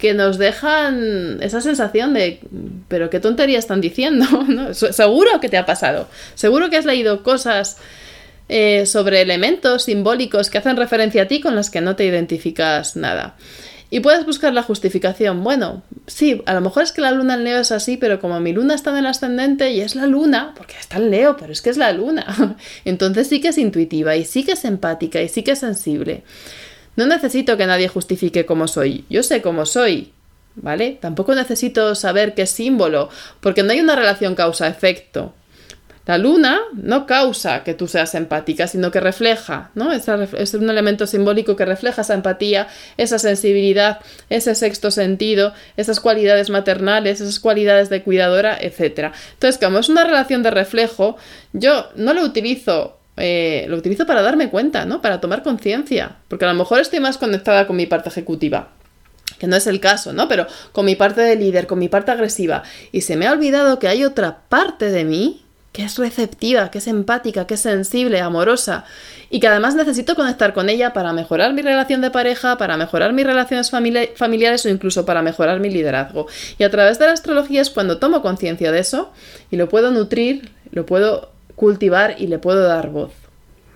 que 0.00 0.14
nos 0.14 0.38
dejan 0.38 1.38
esa 1.42 1.60
sensación 1.60 2.14
de, 2.14 2.40
pero 2.88 3.10
qué 3.10 3.20
tontería 3.20 3.58
están 3.58 3.80
diciendo, 3.80 4.26
¿no? 4.48 4.74
Seguro 4.74 5.40
que 5.40 5.48
te 5.48 5.58
ha 5.58 5.66
pasado, 5.66 6.08
seguro 6.34 6.70
que 6.70 6.78
has 6.78 6.86
leído 6.86 7.22
cosas 7.22 7.76
eh, 8.48 8.86
sobre 8.86 9.20
elementos 9.20 9.84
simbólicos 9.84 10.50
que 10.50 10.58
hacen 10.58 10.76
referencia 10.76 11.22
a 11.22 11.26
ti 11.26 11.40
con 11.40 11.54
las 11.54 11.70
que 11.70 11.82
no 11.82 11.94
te 11.96 12.04
identificas 12.04 12.96
nada. 12.96 13.36
Y 13.92 14.00
puedes 14.00 14.24
buscar 14.24 14.54
la 14.54 14.62
justificación. 14.62 15.42
Bueno, 15.42 15.82
sí, 16.06 16.42
a 16.46 16.54
lo 16.54 16.60
mejor 16.60 16.84
es 16.84 16.92
que 16.92 17.00
la 17.00 17.10
luna 17.10 17.34
en 17.34 17.44
Leo 17.44 17.58
es 17.58 17.72
así, 17.72 17.96
pero 17.96 18.20
como 18.20 18.38
mi 18.40 18.52
luna 18.52 18.74
está 18.74 18.90
en 18.90 18.98
el 18.98 19.06
ascendente 19.06 19.72
y 19.72 19.80
es 19.80 19.96
la 19.96 20.06
luna, 20.06 20.54
porque 20.56 20.76
está 20.78 20.96
en 20.96 21.10
Leo, 21.10 21.36
pero 21.36 21.52
es 21.52 21.60
que 21.60 21.70
es 21.70 21.76
la 21.76 21.92
luna, 21.92 22.56
entonces 22.84 23.28
sí 23.28 23.40
que 23.40 23.48
es 23.48 23.58
intuitiva 23.58 24.16
y 24.16 24.24
sí 24.24 24.44
que 24.44 24.52
es 24.52 24.64
empática 24.64 25.20
y 25.20 25.28
sí 25.28 25.42
que 25.42 25.52
es 25.52 25.58
sensible. 25.58 26.22
No 27.00 27.06
necesito 27.06 27.56
que 27.56 27.64
nadie 27.64 27.88
justifique 27.88 28.44
cómo 28.44 28.68
soy. 28.68 29.06
Yo 29.08 29.22
sé 29.22 29.40
cómo 29.40 29.64
soy. 29.64 30.12
¿Vale? 30.54 30.98
Tampoco 31.00 31.34
necesito 31.34 31.94
saber 31.94 32.34
qué 32.34 32.44
símbolo, 32.44 33.08
porque 33.40 33.62
no 33.62 33.72
hay 33.72 33.80
una 33.80 33.96
relación 33.96 34.34
causa-efecto. 34.34 35.32
La 36.04 36.18
luna 36.18 36.60
no 36.74 37.06
causa 37.06 37.64
que 37.64 37.72
tú 37.72 37.88
seas 37.88 38.14
empática, 38.14 38.66
sino 38.66 38.90
que 38.90 39.00
refleja, 39.00 39.70
¿no? 39.74 39.92
Es, 39.92 40.08
un 40.54 40.68
elemento 40.68 41.06
simbólico 41.06 41.56
que 41.56 41.64
refleja 41.64 42.02
esa 42.02 42.12
empatía, 42.12 42.68
esa 42.98 43.18
sensibilidad, 43.18 44.00
ese 44.28 44.54
sexto 44.54 44.90
sentido, 44.90 45.54
esas 45.78 46.00
cualidades 46.00 46.50
maternales, 46.50 47.22
esas 47.22 47.40
cualidades 47.40 47.88
de 47.88 48.02
cuidadora, 48.02 48.58
etc. 48.60 49.14
Entonces, 49.32 49.58
como 49.58 49.78
es 49.78 49.88
una 49.88 50.04
relación 50.04 50.42
de 50.42 50.50
reflejo, 50.50 51.16
yo 51.54 51.88
no 51.94 52.12
lo 52.12 52.24
utilizo 52.24 52.99
eh, 53.20 53.66
lo 53.68 53.76
utilizo 53.76 54.06
para 54.06 54.22
darme 54.22 54.50
cuenta, 54.50 54.84
¿no? 54.84 55.02
Para 55.02 55.20
tomar 55.20 55.42
conciencia. 55.42 56.16
Porque 56.28 56.44
a 56.44 56.48
lo 56.48 56.54
mejor 56.54 56.80
estoy 56.80 57.00
más 57.00 57.18
conectada 57.18 57.66
con 57.66 57.76
mi 57.76 57.86
parte 57.86 58.08
ejecutiva. 58.08 58.70
Que 59.38 59.46
no 59.46 59.56
es 59.56 59.66
el 59.66 59.80
caso, 59.80 60.12
¿no? 60.12 60.26
Pero 60.28 60.46
con 60.72 60.86
mi 60.86 60.96
parte 60.96 61.20
de 61.20 61.36
líder, 61.36 61.66
con 61.66 61.78
mi 61.78 61.88
parte 61.88 62.10
agresiva. 62.10 62.62
Y 62.92 63.02
se 63.02 63.16
me 63.16 63.26
ha 63.26 63.32
olvidado 63.32 63.78
que 63.78 63.88
hay 63.88 64.04
otra 64.04 64.40
parte 64.48 64.90
de 64.90 65.04
mí 65.04 65.44
que 65.72 65.84
es 65.84 65.98
receptiva, 65.98 66.70
que 66.70 66.78
es 66.78 66.88
empática, 66.88 67.46
que 67.46 67.54
es 67.54 67.60
sensible, 67.60 68.20
amorosa. 68.20 68.84
Y 69.30 69.38
que 69.38 69.46
además 69.46 69.76
necesito 69.76 70.16
conectar 70.16 70.52
con 70.52 70.68
ella 70.68 70.92
para 70.92 71.12
mejorar 71.12 71.52
mi 71.52 71.62
relación 71.62 72.00
de 72.00 72.10
pareja, 72.10 72.58
para 72.58 72.76
mejorar 72.76 73.12
mis 73.12 73.24
relaciones 73.24 73.70
familiares 73.70 74.66
o 74.66 74.68
incluso 74.68 75.06
para 75.06 75.22
mejorar 75.22 75.60
mi 75.60 75.70
liderazgo. 75.70 76.26
Y 76.58 76.64
a 76.64 76.70
través 76.70 76.98
de 76.98 77.06
la 77.06 77.12
astrología 77.12 77.60
es 77.62 77.70
cuando 77.70 77.98
tomo 77.98 78.22
conciencia 78.22 78.72
de 78.72 78.80
eso 78.80 79.12
y 79.50 79.56
lo 79.56 79.68
puedo 79.68 79.92
nutrir, 79.92 80.50
lo 80.72 80.86
puedo 80.86 81.30
cultivar 81.60 82.16
y 82.18 82.26
le 82.26 82.38
puedo 82.38 82.66
dar 82.66 82.88
voz, 82.88 83.12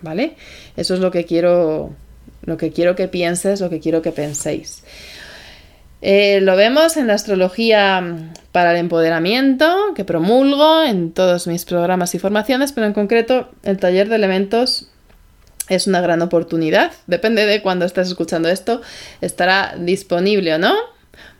¿vale? 0.01 0.35
Eso 0.75 0.95
es 0.95 0.99
lo 0.99 1.11
que 1.11 1.23
quiero 1.23 1.93
lo 2.41 2.57
que 2.57 2.71
quiero 2.71 2.95
que 2.95 3.07
pienses, 3.07 3.61
lo 3.61 3.69
que 3.69 3.79
quiero 3.79 4.01
que 4.01 4.11
penséis. 4.11 4.83
Eh, 6.01 6.41
lo 6.41 6.55
vemos 6.55 6.97
en 6.97 7.07
la 7.07 7.13
astrología 7.13 8.31
para 8.51 8.71
el 8.71 8.77
empoderamiento, 8.77 9.93
que 9.95 10.03
promulgo 10.03 10.83
en 10.83 11.11
todos 11.11 11.47
mis 11.47 11.65
programas 11.65 12.13
y 12.15 12.19
formaciones, 12.19 12.71
pero 12.71 12.87
en 12.87 12.93
concreto 12.93 13.49
el 13.63 13.77
taller 13.77 14.09
de 14.09 14.15
elementos 14.15 14.89
es 15.69 15.87
una 15.87 16.01
gran 16.01 16.21
oportunidad. 16.21 16.91
Depende 17.07 17.45
de 17.45 17.61
cuando 17.61 17.85
estés 17.85 18.07
escuchando 18.07 18.49
esto, 18.49 18.81
estará 19.21 19.75
disponible 19.79 20.55
o 20.55 20.59
no. 20.59 20.75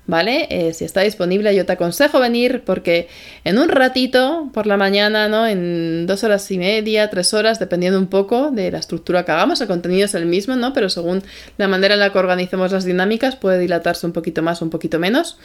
¿Vale? 0.08 0.48
Eh, 0.50 0.74
si 0.74 0.86
está 0.86 1.02
disponible, 1.02 1.56
yo 1.56 1.65
te 1.65 1.74
aconsejo 1.74 2.20
venir 2.20 2.63
porque 2.65 3.08
en 3.44 3.58
un 3.58 3.70
ratito 3.70 4.50
por 4.54 4.68
la 4.68 4.78
mañana, 4.78 5.28
¿no? 5.28 5.48
En 5.48 6.06
dos 6.08 6.24
horas 6.24 6.50
y 6.52 6.58
media, 6.58 7.10
tres 7.10 7.34
horas, 7.34 7.60
dependiendo 7.60 8.00
un 8.00 8.08
poco 8.08 8.52
de 8.52 8.72
la 8.72 8.80
estructura 8.80 9.26
que 9.26 9.32
hagamos, 9.32 9.62
el 9.62 9.68
contenido 9.68 10.06
es 10.06 10.15
el 10.15 10.26
mismo, 10.26 10.56
¿no? 10.56 10.74
Pero 10.74 10.89
según 10.89 11.24
la 11.58 11.68
manera 11.68 11.96
en 11.96 12.00
la 12.00 12.12
que 12.12 12.20
organicemos 12.20 12.72
las 12.72 12.86
dinámicas, 12.86 13.36
puede 13.36 13.60
dilatarse 13.60 14.06
un 14.06 14.13
poquito 14.13 14.41
más 14.41 14.62
un 14.62 14.70
poquito 14.70 15.00
menos. 15.00 15.38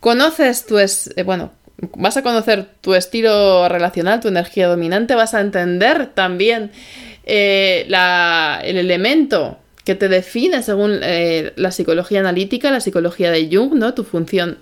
Conoces 0.00 0.66
tu, 0.66 0.78
es, 0.78 1.12
eh, 1.16 1.22
bueno, 1.22 1.52
vas 1.96 2.16
a 2.16 2.22
conocer 2.22 2.66
tu 2.80 2.94
estilo 2.94 3.68
relacional, 3.68 4.20
tu 4.20 4.28
energía 4.28 4.68
dominante, 4.68 5.14
vas 5.14 5.34
a 5.34 5.40
entender 5.40 6.06
también 6.06 6.70
eh, 7.24 7.86
el 7.86 8.76
elemento 8.76 9.58
que 9.84 9.94
te 9.94 10.08
define 10.08 10.62
según 10.62 11.00
eh, 11.02 11.52
la 11.56 11.70
psicología 11.70 12.20
analítica, 12.20 12.70
la 12.70 12.80
psicología 12.80 13.30
de 13.30 13.48
Jung, 13.50 13.74
¿no? 13.74 13.94
Tu 13.94 14.04
función 14.04 14.58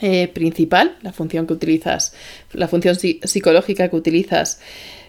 eh, 0.00 0.28
principal, 0.28 0.96
la 1.02 1.12
función 1.12 1.46
que 1.46 1.54
utilizas, 1.54 2.14
la 2.52 2.68
función 2.68 2.96
psicológica 2.96 3.88
que 3.88 3.96
utilizas 3.96 4.60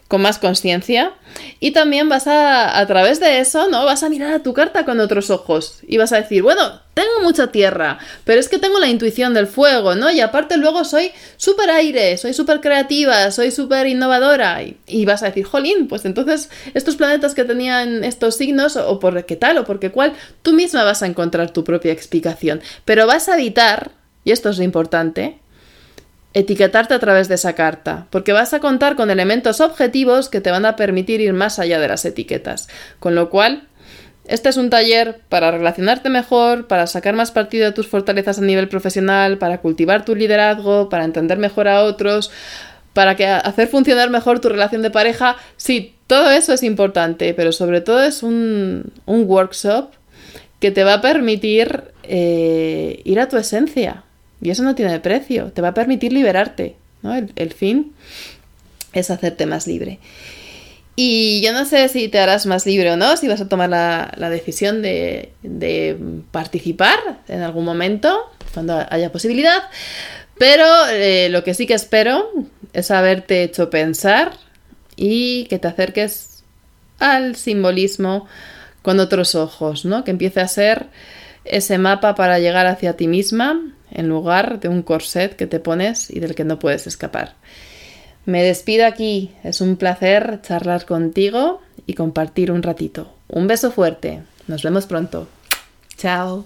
con 0.07 0.21
más 0.21 0.37
conciencia 0.37 1.13
y 1.59 1.71
también 1.71 2.09
vas 2.09 2.27
a, 2.27 2.77
a 2.77 2.85
través 2.85 3.19
de 3.19 3.39
eso, 3.39 3.69
¿no? 3.69 3.85
Vas 3.85 4.03
a 4.03 4.09
mirar 4.09 4.33
a 4.33 4.43
tu 4.43 4.53
carta 4.53 4.85
con 4.85 4.99
otros 4.99 5.29
ojos 5.29 5.79
y 5.87 5.97
vas 5.97 6.11
a 6.11 6.17
decir, 6.17 6.43
bueno, 6.43 6.81
tengo 6.95 7.21
mucha 7.23 7.51
tierra, 7.51 7.99
pero 8.23 8.39
es 8.39 8.47
que 8.47 8.57
tengo 8.57 8.79
la 8.79 8.87
intuición 8.87 9.33
del 9.33 9.47
fuego, 9.47 9.95
¿no? 9.95 10.09
Y 10.11 10.21
aparte 10.21 10.57
luego 10.57 10.85
soy 10.85 11.11
súper 11.35 11.69
aire, 11.69 12.17
soy 12.17 12.33
súper 12.33 12.61
creativa, 12.61 13.31
soy 13.31 13.51
súper 13.51 13.87
innovadora 13.87 14.61
y, 14.63 15.05
vas 15.05 15.21
a 15.21 15.27
decir, 15.27 15.43
jolín, 15.43 15.87
pues 15.87 16.05
entonces 16.05 16.49
estos 16.73 16.95
planetas 16.95 17.35
que 17.35 17.43
tenían 17.43 18.03
estos 18.03 18.37
signos 18.37 18.77
o 18.77 18.99
por 18.99 19.25
qué 19.25 19.35
tal 19.35 19.57
o 19.57 19.65
por 19.65 19.79
qué 19.79 19.91
cual, 19.91 20.13
tú 20.41 20.53
misma 20.53 20.83
vas 20.83 21.03
a 21.03 21.07
encontrar 21.07 21.51
tu 21.51 21.63
propia 21.63 21.91
explicación, 21.91 22.61
pero 22.85 23.07
vas 23.07 23.27
a 23.27 23.33
evitar, 23.33 23.91
y 24.23 24.31
esto 24.31 24.49
es 24.49 24.57
lo 24.57 24.63
importante, 24.63 25.39
etiquetarte 26.35 26.93
a 26.93 26.99
través 26.99 27.29
de 27.29 27.35
esa 27.35 27.53
carta, 27.53 28.07
porque 28.11 28.33
vas 28.33 28.53
a 28.53 28.59
contar 28.59 28.95
con 28.95 29.09
elementos 29.09 29.61
objetivos 29.61 30.27
que 30.27 30.41
te 30.41 30.51
van 30.51 30.65
a 30.65 30.75
permitir 30.75 31.21
ir 31.21 31.33
más 31.33 31.59
allá 31.59 31.79
de 31.79 31.87
las 31.87 32.03
etiquetas. 32.03 32.67
Con 32.99 33.15
lo 33.15 33.29
cual, 33.29 33.69
este 34.25 34.49
es 34.49 34.57
un 34.57 34.69
taller 34.69 35.21
para 35.29 35.51
relacionarte 35.51 36.09
mejor, 36.09 36.67
para 36.67 36.87
sacar 36.87 37.15
más 37.15 37.31
partido 37.31 37.65
de 37.65 37.71
tus 37.71 37.87
fortalezas 37.87 38.37
a 38.37 38.41
nivel 38.41 38.67
profesional, 38.67 39.37
para 39.37 39.59
cultivar 39.59 40.03
tu 40.03 40.13
liderazgo, 40.13 40.89
para 40.89 41.05
entender 41.05 41.37
mejor 41.37 41.69
a 41.69 41.83
otros, 41.83 42.31
para 42.91 43.15
que 43.15 43.27
hacer 43.27 43.69
funcionar 43.69 44.09
mejor 44.09 44.41
tu 44.41 44.49
relación 44.49 44.81
de 44.81 44.91
pareja. 44.91 45.37
Sí, 45.55 45.95
todo 46.05 46.31
eso 46.31 46.51
es 46.51 46.63
importante, 46.63 47.33
pero 47.33 47.53
sobre 47.53 47.79
todo 47.79 48.03
es 48.03 48.23
un, 48.23 48.91
workshop 49.05 49.91
que 50.59 50.71
te 50.71 50.83
va 50.83 50.95
a 50.95 51.01
permitir 51.01 51.83
eh, 52.03 53.01
ir 53.05 53.21
a 53.21 53.29
tu 53.29 53.37
esencia, 53.37 54.04
y 54.45 54.51
eso 54.51 54.61
no 54.61 54.75
tiene 54.75 54.99
precio, 54.99 55.51
te 55.51 55.61
va 55.63 55.69
a 55.69 55.73
permitir 55.73 56.13
liberarte. 56.13 56.75
¿no? 57.01 57.15
El, 57.15 57.53
fin 57.53 57.93
es 58.93 59.09
hacerte 59.09 59.47
más 59.47 59.65
libre. 59.65 59.99
Y 60.95 61.41
yo 61.41 61.51
no 61.51 61.65
sé 61.65 61.89
si 61.89 62.09
te 62.09 62.19
harás 62.19 62.45
más 62.45 62.65
libre 62.67 62.91
o 62.91 62.95
no, 62.95 63.17
si 63.17 63.27
vas 63.27 63.41
a 63.41 63.49
tomar 63.49 63.69
la, 63.69 64.29
decisión 64.29 64.83
de, 64.83 65.31
participar 66.31 66.99
en 67.27 67.41
algún 67.41 67.65
momento, 67.65 68.17
cuando 68.53 68.85
haya 68.89 69.11
posibilidad. 69.11 69.63
Pero 70.37 70.65
eh, 70.91 71.29
lo 71.29 71.43
que 71.43 71.55
sí 71.55 71.65
que 71.65 71.73
espero 71.73 72.29
es 72.73 72.91
haberte 72.91 73.41
hecho 73.41 73.71
pensar 73.71 74.33
y 74.95 75.45
que 75.45 75.57
te 75.57 75.67
acerques 75.67 76.43
al 76.99 77.35
simbolismo 77.35 78.27
con 78.83 78.99
otros 78.99 79.33
ojos, 79.33 79.85
¿no? 79.85 80.03
Que 80.03 80.11
empiece 80.11 80.39
a 80.39 80.47
ser 80.47 80.85
ese 81.45 81.79
mapa 81.79 82.13
para 82.13 82.37
llegar 82.37 82.67
hacia 82.67 82.95
ti 82.95 83.07
misma 83.07 83.74
en 83.91 84.07
lugar 84.07 84.59
de 84.59 84.67
un 84.67 84.81
corset 84.81 85.35
que 85.35 85.47
te 85.47 85.59
pones 85.59 86.09
y 86.09 86.19
del 86.19 86.35
que 86.35 86.43
no 86.43 86.59
puedes 86.59 86.87
escapar. 86.87 87.35
Me 88.25 88.43
despido 88.43 88.85
aquí, 88.85 89.31
es 89.43 89.61
un 89.61 89.75
placer 89.75 90.39
charlar 90.41 90.85
contigo 90.85 91.61
y 91.85 91.93
compartir 91.93 92.51
un 92.51 92.63
ratito. 92.63 93.11
Un 93.27 93.47
beso 93.47 93.71
fuerte, 93.71 94.21
nos 94.47 94.63
vemos 94.63 94.87
pronto. 94.87 95.27
Chao. 95.97 96.45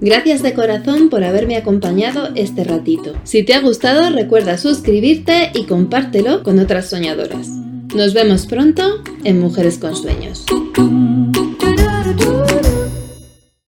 Gracias 0.00 0.42
de 0.42 0.52
corazón 0.52 1.08
por 1.08 1.24
haberme 1.24 1.56
acompañado 1.56 2.28
este 2.34 2.64
ratito. 2.64 3.14
Si 3.24 3.42
te 3.44 3.54
ha 3.54 3.60
gustado, 3.60 4.10
recuerda 4.10 4.58
suscribirte 4.58 5.50
y 5.54 5.64
compártelo 5.64 6.42
con 6.42 6.58
otras 6.58 6.90
soñadoras. 6.90 7.48
Nos 7.94 8.12
vemos 8.12 8.46
pronto 8.46 9.02
en 9.24 9.40
Mujeres 9.40 9.78
con 9.78 9.96
Sueños. 9.96 10.44